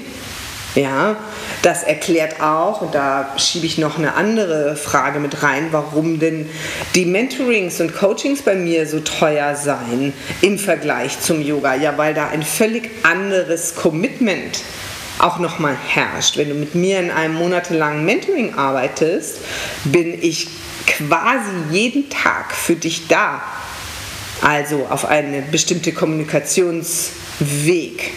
ja, 0.76 1.16
das 1.62 1.84
erklärt 1.84 2.42
auch, 2.42 2.82
und 2.82 2.94
da 2.94 3.34
schiebe 3.38 3.66
ich 3.66 3.78
noch 3.78 3.98
eine 3.98 4.16
andere 4.16 4.76
Frage 4.76 5.20
mit 5.20 5.42
rein, 5.42 5.70
warum 5.72 6.20
denn 6.20 6.50
die 6.96 7.06
Mentorings 7.06 7.80
und 7.80 7.96
Coachings 7.96 8.42
bei 8.42 8.56
mir 8.56 8.86
so 8.86 9.00
teuer 9.00 9.56
seien 9.56 10.14
im 10.42 10.60
Vergleich 10.60 11.20
zum 11.22 11.42
Yoga. 11.42 11.76
Ja, 11.76 11.98
weil 11.98 12.14
da 12.14 12.28
ein 12.28 12.44
völlig 12.44 12.90
anderes 13.04 13.76
Commitment 13.76 14.62
auch 15.18 15.40
nochmal 15.40 15.78
herrscht. 15.88 16.38
Wenn 16.38 16.50
du 16.50 16.56
mit 16.56 16.76
mir 16.76 17.00
in 17.00 17.10
einem 17.10 17.36
monatelangen 17.36 18.04
Mentoring 18.04 18.56
arbeitest, 18.56 19.38
bin 19.86 20.22
ich 20.22 20.48
quasi 20.86 21.52
jeden 21.72 22.10
Tag 22.10 22.54
für 22.54 22.76
dich 22.76 23.08
da. 23.08 23.42
Also 24.42 24.88
auf 24.90 25.06
einen 25.06 25.50
bestimmten 25.52 25.96
Kommunikationsweg. 25.96 28.12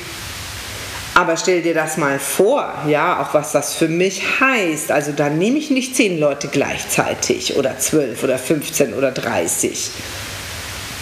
Aber 1.14 1.36
stell 1.36 1.62
dir 1.62 1.74
das 1.74 1.96
mal 1.96 2.18
vor, 2.20 2.72
ja, 2.86 3.20
auch 3.20 3.34
was 3.34 3.50
das 3.50 3.74
für 3.74 3.88
mich 3.88 4.22
heißt. 4.40 4.92
Also 4.92 5.10
da 5.12 5.28
nehme 5.28 5.58
ich 5.58 5.70
nicht 5.70 5.96
zehn 5.96 6.20
Leute 6.20 6.46
gleichzeitig 6.46 7.56
oder 7.56 7.76
zwölf 7.78 8.22
oder 8.22 8.38
15 8.38 8.94
oder 8.94 9.10
30. 9.10 9.90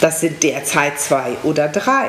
Das 0.01 0.21
sind 0.21 0.41
derzeit 0.41 0.99
zwei 0.99 1.33
oder 1.43 1.67
drei, 1.67 2.07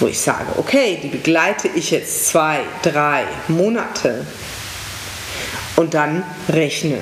wo 0.00 0.06
ich 0.06 0.20
sage, 0.20 0.46
okay, 0.56 0.98
die 1.02 1.08
begleite 1.08 1.68
ich 1.68 1.92
jetzt 1.92 2.26
zwei, 2.26 2.60
drei 2.82 3.24
Monate 3.48 4.26
und 5.76 5.94
dann 5.94 6.24
rechne 6.48 6.98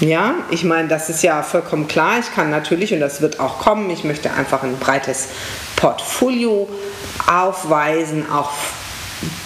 ja, 0.00 0.34
ich 0.50 0.64
meine, 0.64 0.88
das 0.88 1.08
ist 1.08 1.22
ja 1.22 1.42
vollkommen 1.42 1.88
klar. 1.88 2.18
Ich 2.20 2.32
kann 2.34 2.50
natürlich, 2.50 2.92
und 2.94 3.00
das 3.00 3.20
wird 3.20 3.40
auch 3.40 3.58
kommen, 3.58 3.90
ich 3.90 4.04
möchte 4.04 4.32
einfach 4.32 4.62
ein 4.62 4.78
breites 4.78 5.28
Portfolio 5.76 6.68
aufweisen, 7.26 8.30
auch 8.30 8.52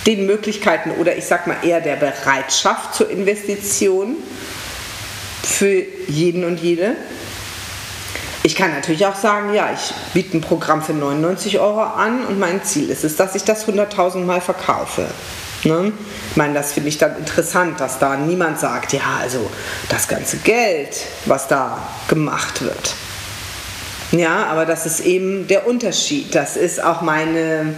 den 0.07 0.27
Möglichkeiten 0.27 0.91
oder 0.93 1.17
ich 1.17 1.25
sag 1.25 1.47
mal 1.47 1.57
eher 1.62 1.81
der 1.81 1.97
Bereitschaft 1.97 2.95
zur 2.95 3.09
Investition 3.09 4.17
für 5.43 5.83
jeden 6.09 6.45
und 6.45 6.61
jede. 6.61 6.97
Ich 8.45 8.57
kann 8.57 8.73
natürlich 8.73 9.07
auch 9.07 9.15
sagen, 9.15 9.55
ja, 9.55 9.71
ich 9.73 9.95
biete 10.12 10.37
ein 10.37 10.41
Programm 10.41 10.83
für 10.83 10.93
99 10.93 11.61
Euro 11.61 11.83
an 11.83 12.27
und 12.27 12.38
mein 12.38 12.62
Ziel 12.65 12.91
ist 12.91 13.05
es, 13.05 13.17
dass 13.17 13.35
ich 13.35 13.45
das 13.45 13.67
100.000 13.69 14.25
Mal 14.25 14.41
verkaufe. 14.41 15.07
Ne? 15.64 15.92
Ich 16.31 16.37
meine, 16.37 16.55
das 16.55 16.72
finde 16.72 16.88
ich 16.88 16.98
dann 16.98 17.16
interessant, 17.16 17.79
dass 17.81 17.98
da 17.98 18.16
niemand 18.16 18.59
sagt, 18.59 18.92
ja, 18.92 19.18
also 19.20 19.51
das 19.88 20.09
ganze 20.09 20.38
Geld, 20.38 20.96
was 21.27 21.46
da 21.46 21.79
gemacht 22.09 22.62
wird. 22.62 22.94
Ja, 24.12 24.46
aber 24.46 24.66
das 24.66 24.85
ist 24.87 25.01
eben 25.01 25.46
der 25.46 25.66
Unterschied. 25.66 26.35
Das 26.35 26.57
ist 26.57 26.83
auch 26.83 27.01
meine, 27.01 27.75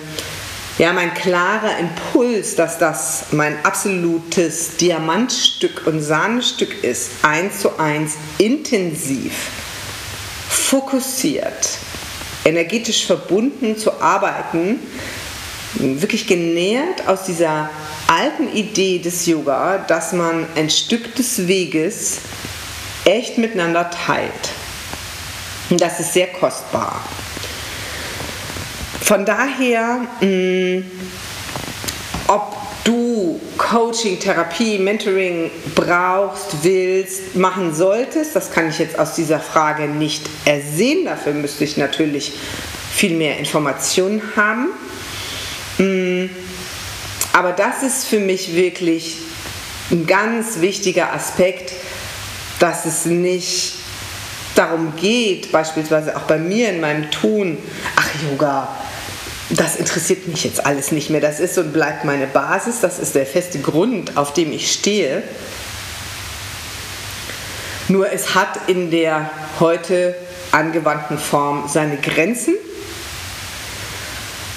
ja, 0.78 0.92
mein 0.92 1.14
klarer 1.14 1.78
Impuls, 1.78 2.56
dass 2.56 2.78
das 2.78 3.26
mein 3.30 3.64
absolutes 3.64 4.76
Diamantstück 4.78 5.86
und 5.86 6.00
Sahnestück 6.00 6.82
ist, 6.82 7.10
eins 7.22 7.60
zu 7.60 7.78
eins 7.78 8.14
intensiv, 8.38 9.32
fokussiert, 10.48 11.78
energetisch 12.44 13.06
verbunden 13.06 13.78
zu 13.78 14.00
arbeiten, 14.00 14.80
wirklich 15.74 16.26
genährt 16.26 17.06
aus 17.06 17.24
dieser 17.24 17.70
alten 18.06 18.54
Idee 18.54 18.98
des 18.98 19.26
Yoga, 19.26 19.78
dass 19.78 20.12
man 20.12 20.46
ein 20.56 20.70
Stück 20.70 21.14
des 21.14 21.46
Weges 21.46 22.18
echt 23.04 23.38
miteinander 23.38 23.90
teilt. 23.90 24.50
Und 25.70 25.80
das 25.80 26.00
ist 26.00 26.12
sehr 26.12 26.28
kostbar. 26.28 27.00
Von 29.00 29.24
daher, 29.24 30.06
mh, 30.20 30.26
mm, 30.26 30.84
ob 32.28 32.56
du 32.84 33.40
Coaching, 33.58 34.18
Therapie, 34.18 34.78
Mentoring 34.78 35.50
brauchst, 35.74 36.62
willst, 36.62 37.34
machen 37.36 37.74
solltest, 37.74 38.36
das 38.36 38.50
kann 38.50 38.68
ich 38.68 38.78
jetzt 38.78 38.98
aus 38.98 39.14
dieser 39.14 39.40
Frage 39.40 39.88
nicht 39.88 40.28
ersehen. 40.44 41.06
Dafür 41.06 41.32
müsste 41.32 41.64
ich 41.64 41.76
natürlich 41.76 42.32
viel 42.94 43.16
mehr 43.16 43.38
Informationen 43.38 44.22
haben. 44.36 44.68
Aber 47.34 47.50
das 47.50 47.82
ist 47.82 48.06
für 48.06 48.20
mich 48.20 48.54
wirklich 48.54 49.16
ein 49.90 50.06
ganz 50.06 50.60
wichtiger 50.60 51.12
Aspekt, 51.12 51.72
dass 52.60 52.84
es 52.84 53.06
nicht 53.06 53.74
darum 54.54 54.94
geht, 54.94 55.50
beispielsweise 55.50 56.16
auch 56.16 56.22
bei 56.22 56.38
mir 56.38 56.68
in 56.70 56.80
meinem 56.80 57.10
Tun, 57.10 57.58
ach 57.96 58.08
Yoga, 58.22 58.68
das 59.50 59.74
interessiert 59.74 60.28
mich 60.28 60.44
jetzt 60.44 60.64
alles 60.64 60.92
nicht 60.92 61.10
mehr. 61.10 61.20
Das 61.20 61.40
ist 61.40 61.58
und 61.58 61.72
bleibt 61.72 62.04
meine 62.04 62.28
Basis, 62.28 62.78
das 62.80 63.00
ist 63.00 63.16
der 63.16 63.26
feste 63.26 63.58
Grund, 63.58 64.16
auf 64.16 64.32
dem 64.32 64.52
ich 64.52 64.70
stehe. 64.70 65.24
Nur 67.88 68.12
es 68.12 68.36
hat 68.36 68.68
in 68.68 68.92
der 68.92 69.28
heute 69.58 70.14
angewandten 70.52 71.18
Form 71.18 71.64
seine 71.66 71.96
Grenzen. 71.96 72.54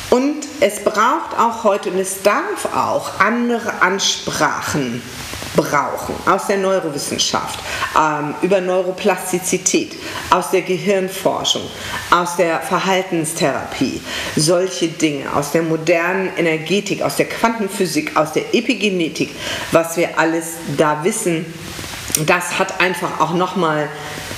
Und 0.09 0.45
es 0.61 0.79
braucht 0.83 1.37
auch 1.37 1.63
heute 1.63 1.91
und 1.91 1.99
es 1.99 2.21
darf 2.21 2.65
auch 2.73 3.19
andere 3.19 3.81
Ansprachen 3.81 5.01
brauchen 5.57 6.15
aus 6.25 6.47
der 6.47 6.57
Neurowissenschaft, 6.57 7.59
ähm, 7.99 8.35
über 8.41 8.61
Neuroplastizität, 8.61 9.93
aus 10.29 10.51
der 10.51 10.61
Gehirnforschung, 10.61 11.63
aus 12.11 12.37
der 12.37 12.61
Verhaltenstherapie, 12.61 13.99
solche 14.35 14.87
Dinge, 14.87 15.33
aus 15.35 15.51
der 15.51 15.63
modernen 15.63 16.29
Energetik, 16.37 17.01
aus 17.01 17.15
der 17.17 17.27
Quantenphysik, 17.27 18.15
aus 18.15 18.33
der 18.33 18.53
Epigenetik, 18.53 19.35
was 19.71 19.97
wir 19.97 20.17
alles 20.17 20.53
da 20.77 21.03
wissen, 21.03 21.45
das 22.25 22.57
hat 22.57 22.79
einfach 22.79 23.19
auch 23.19 23.33
nochmal 23.33 23.89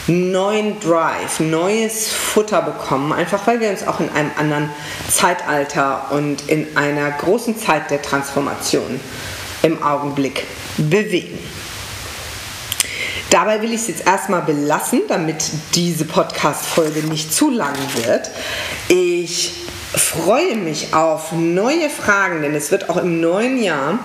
neuen 0.08 0.80
Drive, 0.80 1.40
neues 1.40 2.12
Futter 2.12 2.62
bekommen, 2.62 3.14
einfach 3.14 3.46
weil 3.48 3.60
wir 3.60 3.70
uns 3.70 3.88
auch 3.88 4.00
in 4.00 4.10
einem 4.10 4.32
anderen 4.38 4.70
Zeitalter 5.10 6.12
und 6.12 6.50
in 6.50 6.76
einer 6.76 7.12
großen 7.12 7.58
Zeit 7.58 7.92
der 7.92 8.02
Transformation 8.02 9.00
im 9.62 9.84
Augenblick 9.84 10.46
bewegen. 10.78 11.38
Dabei 13.30 13.62
will 13.62 13.72
ich 13.72 13.82
es 13.82 13.88
jetzt 13.88 14.08
erstmal 14.08 14.42
belassen, 14.42 15.04
damit 15.08 15.44
diese 15.76 16.06
Podcast-Folge 16.06 17.02
nicht 17.02 17.32
zu 17.32 17.52
lang 17.52 17.76
wird. 18.04 18.32
Ich 18.88 19.54
freue 19.94 20.56
mich 20.56 20.96
auf 20.96 21.32
neue 21.34 21.90
Fragen, 21.92 22.42
denn 22.42 22.56
es 22.56 22.72
wird 22.72 22.90
auch 22.90 22.98
im 22.98 23.22
neuen 23.22 23.62
Jahr 23.62 24.00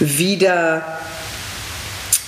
wieder 0.00 0.97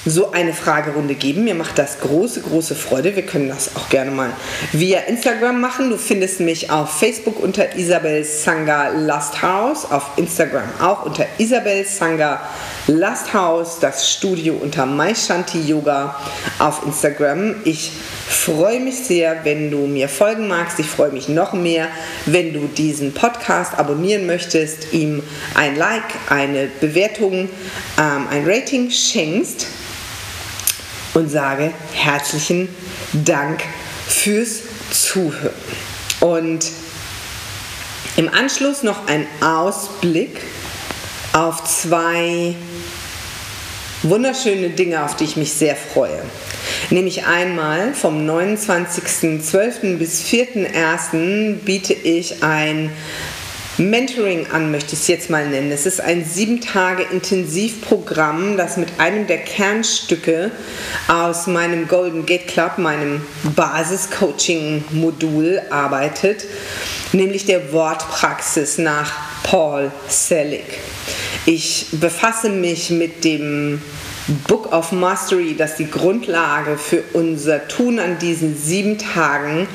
so 0.06 0.32
eine 0.32 0.52
Fragerunde 0.52 1.14
geben. 1.14 1.44
Mir 1.44 1.54
macht 1.54 1.78
das 1.78 2.00
große, 2.00 2.40
große 2.40 2.74
Freude. 2.74 3.16
Wir 3.16 3.24
können 3.24 3.48
das 3.48 3.76
auch 3.76 3.88
gerne 3.88 4.10
mal 4.10 4.30
via 4.72 5.00
Instagram 5.00 5.60
machen. 5.60 5.90
Du 5.90 5.98
findest 5.98 6.40
mich 6.40 6.70
auf 6.70 6.98
Facebook 6.98 7.38
unter 7.40 7.76
Isabel 7.76 8.24
Sanga 8.24 8.88
Lasthaus, 8.88 9.90
auf 9.90 10.04
Instagram 10.16 10.68
auch 10.80 11.04
unter 11.04 11.26
Isabel 11.38 11.84
Sanga 11.84 12.34
Lasthaus, 12.34 12.79
das 12.86 14.10
Studio 14.10 14.54
unter 14.54 14.86
Maishanti 14.86 15.60
Yoga 15.60 16.16
auf 16.58 16.84
Instagram. 16.86 17.56
Ich 17.64 17.92
freue 18.26 18.80
mich 18.80 18.96
sehr, 18.96 19.44
wenn 19.44 19.70
du 19.70 19.86
mir 19.86 20.08
folgen 20.08 20.48
magst. 20.48 20.78
Ich 20.78 20.86
freue 20.86 21.10
mich 21.10 21.28
noch 21.28 21.52
mehr, 21.52 21.88
wenn 22.26 22.52
du 22.52 22.66
diesen 22.66 23.12
Podcast 23.12 23.78
abonnieren 23.78 24.26
möchtest, 24.26 24.92
ihm 24.92 25.22
ein 25.54 25.76
Like, 25.76 26.02
eine 26.28 26.68
Bewertung, 26.80 27.48
ähm, 27.98 28.26
ein 28.30 28.44
Rating 28.46 28.90
schenkst 28.90 29.66
und 31.14 31.30
sage 31.30 31.72
herzlichen 31.92 32.68
Dank 33.12 33.62
fürs 34.06 34.60
Zuhören. 34.90 35.54
Und 36.20 36.66
im 38.16 38.28
Anschluss 38.28 38.82
noch 38.82 39.06
ein 39.06 39.26
Ausblick 39.40 40.40
auf 41.32 41.64
zwei 41.64 42.54
wunderschöne 44.02 44.70
Dinge, 44.70 45.04
auf 45.04 45.14
die 45.16 45.24
ich 45.24 45.36
mich 45.36 45.52
sehr 45.52 45.76
freue. 45.76 46.22
Nämlich 46.90 47.26
einmal 47.26 47.92
vom 47.94 48.28
29.12. 48.28 49.98
bis 49.98 50.24
4.1. 50.24 51.56
biete 51.64 51.92
ich 51.92 52.42
ein 52.42 52.90
Mentoring 53.78 54.48
an, 54.52 54.70
möchte 54.70 54.94
ich 54.94 55.00
es 55.00 55.08
jetzt 55.08 55.30
mal 55.30 55.48
nennen. 55.48 55.72
Es 55.72 55.86
ist 55.86 56.02
ein 56.02 56.22
sieben 56.24 56.60
Tage 56.60 57.02
Intensivprogramm, 57.04 58.58
das 58.58 58.76
mit 58.76 58.90
einem 58.98 59.26
der 59.26 59.38
Kernstücke 59.38 60.50
aus 61.08 61.46
meinem 61.46 61.88
Golden 61.88 62.26
Gate 62.26 62.46
Club, 62.48 62.76
meinem 62.78 63.24
Basis-Coaching-Modul 63.56 65.62
arbeitet, 65.70 66.44
nämlich 67.12 67.46
der 67.46 67.72
Wortpraxis 67.72 68.76
nach 68.76 69.14
Paul 69.44 69.90
Selig. 70.08 70.66
Ich 71.46 71.86
befasse 71.92 72.50
mich 72.50 72.90
mit 72.90 73.24
dem 73.24 73.80
Book 74.46 74.72
of 74.72 74.92
Mastery, 74.92 75.56
das 75.56 75.76
die 75.76 75.90
Grundlage 75.90 76.76
für 76.76 77.02
unser 77.14 77.66
Tun 77.66 77.98
an 77.98 78.18
diesen 78.18 78.56
sieben 78.56 78.98
Tagen 78.98 79.66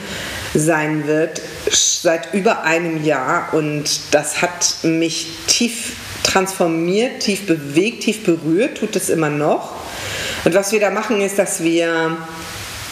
sein 0.53 1.07
wird, 1.07 1.41
seit 1.69 2.33
über 2.33 2.63
einem 2.63 3.03
Jahr. 3.03 3.53
Und 3.53 4.13
das 4.13 4.41
hat 4.41 4.77
mich 4.83 5.27
tief 5.47 5.93
transformiert, 6.23 7.21
tief 7.21 7.47
bewegt, 7.47 8.03
tief 8.03 8.23
berührt, 8.23 8.77
tut 8.77 8.95
es 8.95 9.09
immer 9.09 9.29
noch. 9.29 9.73
Und 10.45 10.53
was 10.53 10.71
wir 10.71 10.79
da 10.79 10.91
machen, 10.91 11.19
ist, 11.19 11.39
dass 11.39 11.63
wir 11.63 12.15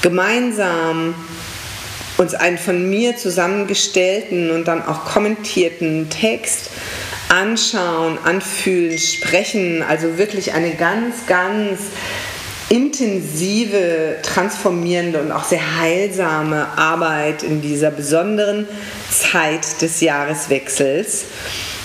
gemeinsam 0.01 1.13
uns 2.17 2.34
einen 2.34 2.57
von 2.57 2.89
mir 2.89 3.17
zusammengestellten 3.17 4.51
und 4.51 4.67
dann 4.67 4.86
auch 4.86 5.05
kommentierten 5.05 6.09
Text 6.09 6.69
anschauen, 7.30 8.17
anfühlen, 8.24 8.97
sprechen. 8.97 9.84
Also 9.84 10.17
wirklich 10.17 10.53
eine 10.53 10.76
ganz, 10.76 11.26
ganz 11.28 11.80
intensive, 12.69 14.17
transformierende 14.24 15.21
und 15.21 15.32
auch 15.32 15.43
sehr 15.43 15.80
heilsame 15.80 16.67
Arbeit 16.78 17.43
in 17.43 17.61
dieser 17.61 17.91
besonderen 17.91 18.67
Zeit 19.11 19.82
des 19.82 20.01
Jahreswechsels. 20.01 21.26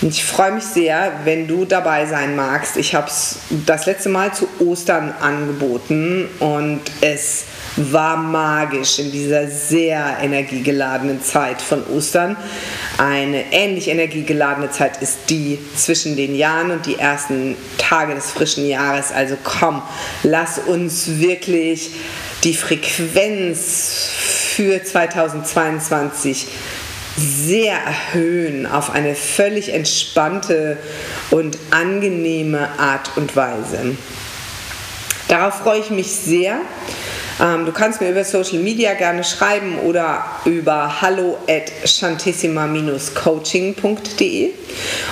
Und 0.01 0.11
ich 0.11 0.25
freue 0.25 0.53
mich 0.53 0.65
sehr, 0.65 1.13
wenn 1.25 1.49
du 1.49 1.65
dabei 1.65 2.07
sein 2.07 2.37
magst. 2.37 2.77
Ich 2.77 2.95
habe 2.95 3.09
es 3.09 3.39
das 3.67 3.87
letzte 3.87 4.09
Mal 4.09 4.33
zu 4.33 4.49
Ostern 4.61 5.13
angeboten 5.21 6.29
und 6.39 6.81
es 7.01 7.45
war 7.77 8.17
magisch 8.17 9.01
in 9.01 9.11
dieser 9.11 9.49
sehr 9.49 10.19
energiegeladenen 10.23 11.21
Zeit 11.23 11.61
von 11.61 11.85
Ostern. 11.89 12.37
Eine 12.97 13.53
ähnlich 13.53 13.89
energiegeladene 13.89 14.71
Zeit 14.71 15.03
ist 15.03 15.19
die 15.31 15.59
zwischen 15.75 16.17
den 16.17 16.37
Jahren 16.37 16.71
und 16.71 16.87
die 16.87 16.97
ersten 16.97 17.57
Tage 17.79 18.15
des 18.15 18.31
frischen 18.31 18.69
Jahres. 18.69 19.11
Also 19.11 19.37
komm, 19.43 19.83
lass 20.23 20.59
uns 20.59 21.19
wirklich 21.19 21.91
die 22.45 22.55
Frequenz 22.55 24.11
für 24.55 24.83
2022 24.83 26.47
sehr 27.19 27.75
erhöhen 27.75 28.67
auf 28.67 28.91
eine 28.91 29.15
völlig 29.15 29.73
entspannte 29.73 30.79
und 31.31 31.57
angenehme 31.71 32.69
Art 32.79 33.13
und 33.17 33.37
Weise. 33.37 33.97
Darauf 35.29 35.59
freue 35.59 35.79
ich 35.81 35.91
mich 35.91 36.11
sehr. 36.11 36.61
Ähm, 37.41 37.67
du 37.67 37.73
kannst 37.73 38.01
mir 38.01 38.11
über 38.11 38.25
Social 38.25 38.59
Media 38.59 38.95
gerne 38.95 39.23
schreiben 39.25 39.79
oder 39.81 40.25
über 40.45 41.01
hallo 41.01 41.39
at 41.49 41.73
shantissima-coaching.de. 41.89 44.51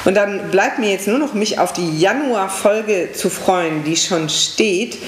Und 0.04 0.14
dann 0.14 0.50
bleibt 0.50 0.78
mir 0.78 0.90
jetzt 0.90 1.08
nur 1.08 1.18
noch 1.18 1.34
mich 1.34 1.58
auf 1.58 1.72
die 1.72 1.98
Januar-Folge 1.98 3.10
zu 3.12 3.30
freuen, 3.30 3.82
die 3.84 3.96
schon 3.96 4.28
steht. 4.28 4.98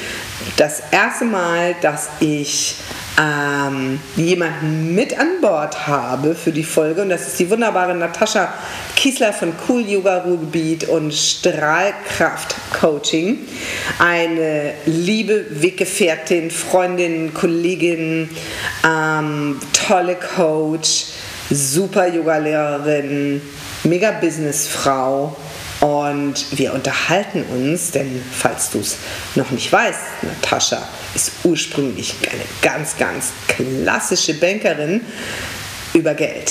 Das 0.57 0.83
erste 0.91 1.25
Mal, 1.25 1.77
dass 1.81 2.09
ich 2.21 2.77
ähm, 3.19 3.99
jemanden 4.17 4.95
mit 4.95 5.19
an 5.19 5.41
Bord 5.41 5.89
habe 5.89 6.35
für 6.35 6.53
die 6.53 6.63
Folge 6.63 7.03
und 7.03 7.09
das 7.09 7.27
ist 7.27 7.39
die 7.41 7.51
wunderbare 7.51 7.95
Natascha 7.95 8.53
Kiesler 8.95 9.33
von 9.33 9.53
Cool 9.69 9.83
Yoga 9.83 10.19
Ruhrgebiet 10.19 10.89
und 10.89 11.13
Strahlkraft 11.13 12.55
Coaching. 12.79 13.39
Eine 13.99 14.75
liebe 14.87 15.47
Weggefährtin, 15.51 16.51
Freundin, 16.51 17.35
Kollegin, 17.35 18.31
ähm, 18.87 19.61
tolle 19.73 20.17
Coach, 20.17 21.07
super 21.51 22.07
Yogalehrerin, 22.07 23.41
mega 23.85 24.13
Businessfrau 24.13 25.37
und 25.81 26.59
wir 26.59 26.75
unterhalten 26.75 27.45
uns, 27.45 27.93
denn 27.93 28.21
falls 28.33 28.71
du 28.71 28.81
es 28.81 28.97
noch 29.37 29.51
nicht 29.51 29.71
weißt, 29.71 30.01
Natascha 30.23 30.83
ist 31.15 31.33
ursprünglich 31.45 32.15
eine 32.31 32.43
ganz, 32.63 32.97
ganz 32.97 33.27
klassische 33.47 34.35
Bankerin 34.35 35.03
über 35.95 36.15
Geld. 36.15 36.51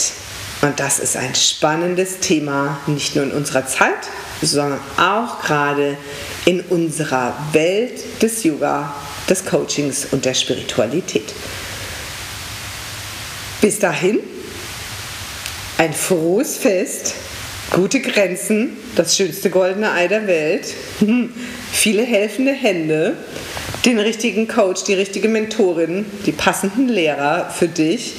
Und 0.62 0.80
das 0.80 1.00
ist 1.00 1.18
ein 1.18 1.36
spannendes 1.36 2.20
Thema, 2.20 2.80
nicht 2.88 3.16
nur 3.16 3.26
in 3.26 3.32
unserer 3.32 3.68
Zeit, 3.68 4.08
sondern 4.42 4.80
auch 4.98 5.42
gerade 5.42 5.98
in 6.46 6.62
unserer 6.62 7.38
Welt 7.52 8.22
des 8.22 8.44
Yoga, 8.44 8.94
des 9.30 9.46
Coachings 9.46 10.08
und 10.12 10.24
der 10.24 10.34
Spiritualität. 10.34 11.34
Bis 13.62 13.80
dahin, 13.80 14.20
ein 15.78 15.94
frohes 15.94 16.58
Fest 16.58 17.14
Gute 17.72 18.00
Grenzen, 18.00 18.78
das 18.96 19.18
schönste 19.18 19.50
goldene 19.50 19.92
Ei 19.92 20.08
der 20.08 20.26
Welt, 20.26 20.74
viele 21.72 22.04
helfende 22.04 22.54
Hände, 22.54 23.18
den 23.86 24.00
richtigen 24.00 24.48
Coach, 24.48 24.86
die 24.86 24.94
richtige 24.94 25.28
Mentorin, 25.28 26.06
die 26.26 26.32
passenden 26.32 26.88
Lehrer 26.88 27.50
für 27.50 27.68
dich. 27.68 28.16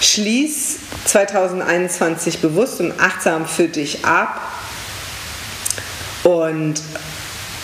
Schließ 0.00 0.78
2021 1.06 2.38
bewusst 2.38 2.80
und 2.80 2.92
achtsam 3.00 3.46
für 3.46 3.66
dich 3.66 4.04
ab 4.04 4.40
und 6.22 6.80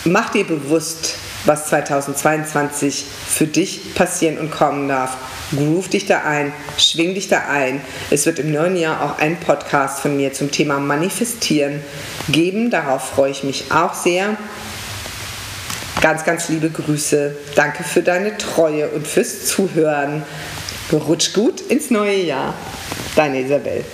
mach 0.04 0.30
dir 0.30 0.44
bewusst, 0.44 1.14
was 1.44 1.68
2022 1.68 3.04
für 3.28 3.46
dich 3.46 3.94
passieren 3.94 4.38
und 4.38 4.50
kommen 4.50 4.88
darf. 4.88 5.16
Groove 5.54 5.88
dich 5.88 6.06
da 6.06 6.22
ein, 6.22 6.52
schwing 6.78 7.14
dich 7.14 7.28
da 7.28 7.42
ein. 7.48 7.80
Es 8.10 8.26
wird 8.26 8.38
im 8.38 8.52
neuen 8.52 8.76
Jahr 8.76 9.02
auch 9.02 9.18
einen 9.18 9.36
Podcast 9.36 10.00
von 10.00 10.16
mir 10.16 10.32
zum 10.32 10.50
Thema 10.50 10.78
Manifestieren 10.78 11.80
geben. 12.28 12.70
Darauf 12.70 13.10
freue 13.10 13.30
ich 13.30 13.44
mich 13.44 13.70
auch 13.70 13.94
sehr. 13.94 14.36
Ganz, 16.00 16.24
ganz 16.24 16.48
liebe 16.48 16.70
Grüße. 16.70 17.36
Danke 17.54 17.84
für 17.84 18.02
deine 18.02 18.36
Treue 18.38 18.88
und 18.88 19.06
fürs 19.06 19.46
Zuhören. 19.46 20.22
Rutsch 20.90 21.32
gut 21.32 21.60
ins 21.60 21.90
neue 21.90 22.16
Jahr. 22.16 22.54
Deine 23.14 23.40
Isabel. 23.40 23.84